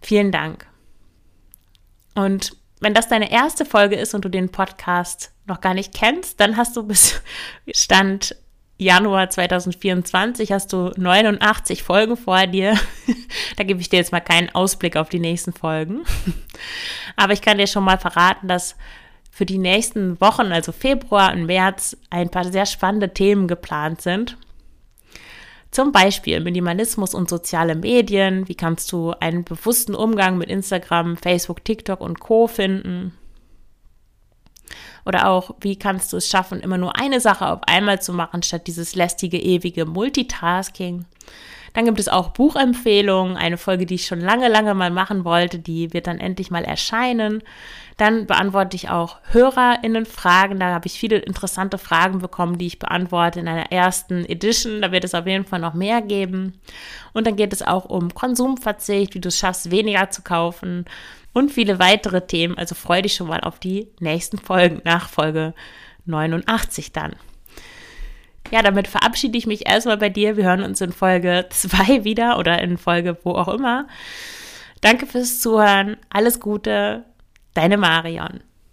Vielen 0.01 0.31
Dank. 0.31 0.65
Und 2.15 2.57
wenn 2.79 2.95
das 2.95 3.09
deine 3.09 3.31
erste 3.31 3.63
Folge 3.63 3.95
ist 3.95 4.15
und 4.15 4.25
du 4.25 4.29
den 4.29 4.49
Podcast 4.49 5.31
noch 5.45 5.61
gar 5.61 5.75
nicht 5.75 5.93
kennst, 5.93 6.39
dann 6.39 6.57
hast 6.57 6.75
du 6.75 6.81
bis 6.81 7.21
Stand 7.71 8.35
Januar 8.79 9.29
2024 9.29 10.51
hast 10.51 10.73
du 10.73 10.91
89 10.97 11.83
Folgen 11.83 12.17
vor 12.17 12.47
dir. 12.47 12.75
da 13.57 13.63
gebe 13.63 13.81
ich 13.81 13.89
dir 13.89 13.97
jetzt 13.97 14.11
mal 14.11 14.19
keinen 14.19 14.49
Ausblick 14.55 14.97
auf 14.97 15.09
die 15.09 15.19
nächsten 15.19 15.53
Folgen. 15.53 16.01
Aber 17.15 17.33
ich 17.33 17.43
kann 17.43 17.59
dir 17.59 17.67
schon 17.67 17.83
mal 17.83 17.99
verraten, 17.99 18.47
dass 18.47 18.75
für 19.33 19.47
die 19.47 19.57
nächsten 19.57 20.21
Wochen, 20.21 20.51
also 20.51 20.71
Februar 20.71 21.33
und 21.33 21.47
März, 21.47 21.97
ein 22.11 22.29
paar 22.29 22.45
sehr 22.45 22.67
spannende 22.67 23.15
Themen 23.15 23.47
geplant 23.47 23.99
sind. 23.99 24.37
Zum 25.71 25.91
Beispiel 25.91 26.39
Minimalismus 26.39 27.15
und 27.15 27.31
soziale 27.31 27.73
Medien. 27.73 28.47
Wie 28.47 28.53
kannst 28.53 28.91
du 28.91 29.09
einen 29.19 29.43
bewussten 29.43 29.95
Umgang 29.95 30.37
mit 30.37 30.49
Instagram, 30.49 31.17
Facebook, 31.17 31.65
TikTok 31.65 31.99
und 31.99 32.19
Co 32.19 32.45
finden? 32.45 33.17
Oder 35.03 35.27
auch, 35.27 35.55
wie 35.61 35.79
kannst 35.79 36.13
du 36.13 36.17
es 36.17 36.29
schaffen, 36.29 36.59
immer 36.59 36.77
nur 36.77 36.95
eine 36.99 37.19
Sache 37.19 37.47
auf 37.47 37.61
einmal 37.65 37.99
zu 37.99 38.13
machen, 38.13 38.43
statt 38.43 38.67
dieses 38.67 38.93
lästige, 38.93 39.39
ewige 39.39 39.85
Multitasking? 39.85 41.05
Dann 41.73 41.85
gibt 41.85 41.99
es 41.99 42.07
auch 42.07 42.29
Buchempfehlungen, 42.29 43.35
eine 43.35 43.57
Folge, 43.57 43.87
die 43.87 43.95
ich 43.95 44.05
schon 44.05 44.21
lange, 44.21 44.47
lange 44.47 44.75
mal 44.75 44.91
machen 44.91 45.25
wollte, 45.25 45.57
die 45.57 45.91
wird 45.91 46.05
dann 46.05 46.19
endlich 46.19 46.51
mal 46.51 46.63
erscheinen. 46.63 47.41
Dann 47.97 48.25
beantworte 48.25 48.75
ich 48.75 48.89
auch 48.89 49.17
HörerInnen-Fragen. 49.31 50.59
Da 50.59 50.73
habe 50.73 50.87
ich 50.87 50.99
viele 50.99 51.17
interessante 51.17 51.77
Fragen 51.77 52.19
bekommen, 52.19 52.57
die 52.57 52.67
ich 52.67 52.79
beantworte 52.79 53.39
in 53.39 53.47
einer 53.47 53.71
ersten 53.71 54.25
Edition. 54.25 54.81
Da 54.81 54.91
wird 54.91 55.03
es 55.03 55.13
auf 55.13 55.27
jeden 55.27 55.45
Fall 55.45 55.59
noch 55.59 55.73
mehr 55.73 56.01
geben. 56.01 56.59
Und 57.13 57.27
dann 57.27 57.35
geht 57.35 57.53
es 57.53 57.61
auch 57.61 57.85
um 57.85 58.13
Konsumverzicht, 58.13 59.13
wie 59.13 59.19
du 59.21 59.29
es 59.29 59.37
schaffst, 59.37 59.71
weniger 59.71 60.09
zu 60.09 60.23
kaufen 60.23 60.85
und 61.33 61.51
viele 61.51 61.79
weitere 61.79 62.25
Themen. 62.25 62.57
Also 62.57 62.75
freue 62.75 63.01
dich 63.03 63.15
schon 63.15 63.27
mal 63.27 63.41
auf 63.41 63.59
die 63.59 63.89
nächsten 63.99 64.37
Folgen 64.37 64.81
nach 64.83 65.09
Folge 65.09 65.53
89 66.05 66.91
dann. 66.91 67.15
Ja, 68.51 68.61
damit 68.61 68.87
verabschiede 68.87 69.37
ich 69.37 69.47
mich 69.47 69.67
erstmal 69.67 69.97
bei 69.97 70.09
dir. 70.09 70.37
Wir 70.37 70.45
hören 70.45 70.63
uns 70.63 70.81
in 70.81 70.91
Folge 70.91 71.45
2 71.49 72.03
wieder 72.03 72.37
oder 72.37 72.61
in 72.61 72.77
Folge 72.77 73.17
wo 73.23 73.31
auch 73.31 73.47
immer. 73.47 73.87
Danke 74.81 75.05
fürs 75.05 75.39
Zuhören. 75.39 75.97
Alles 76.09 76.39
Gute. 76.39 77.05
Deine 77.53 77.77
Marion. 77.77 78.41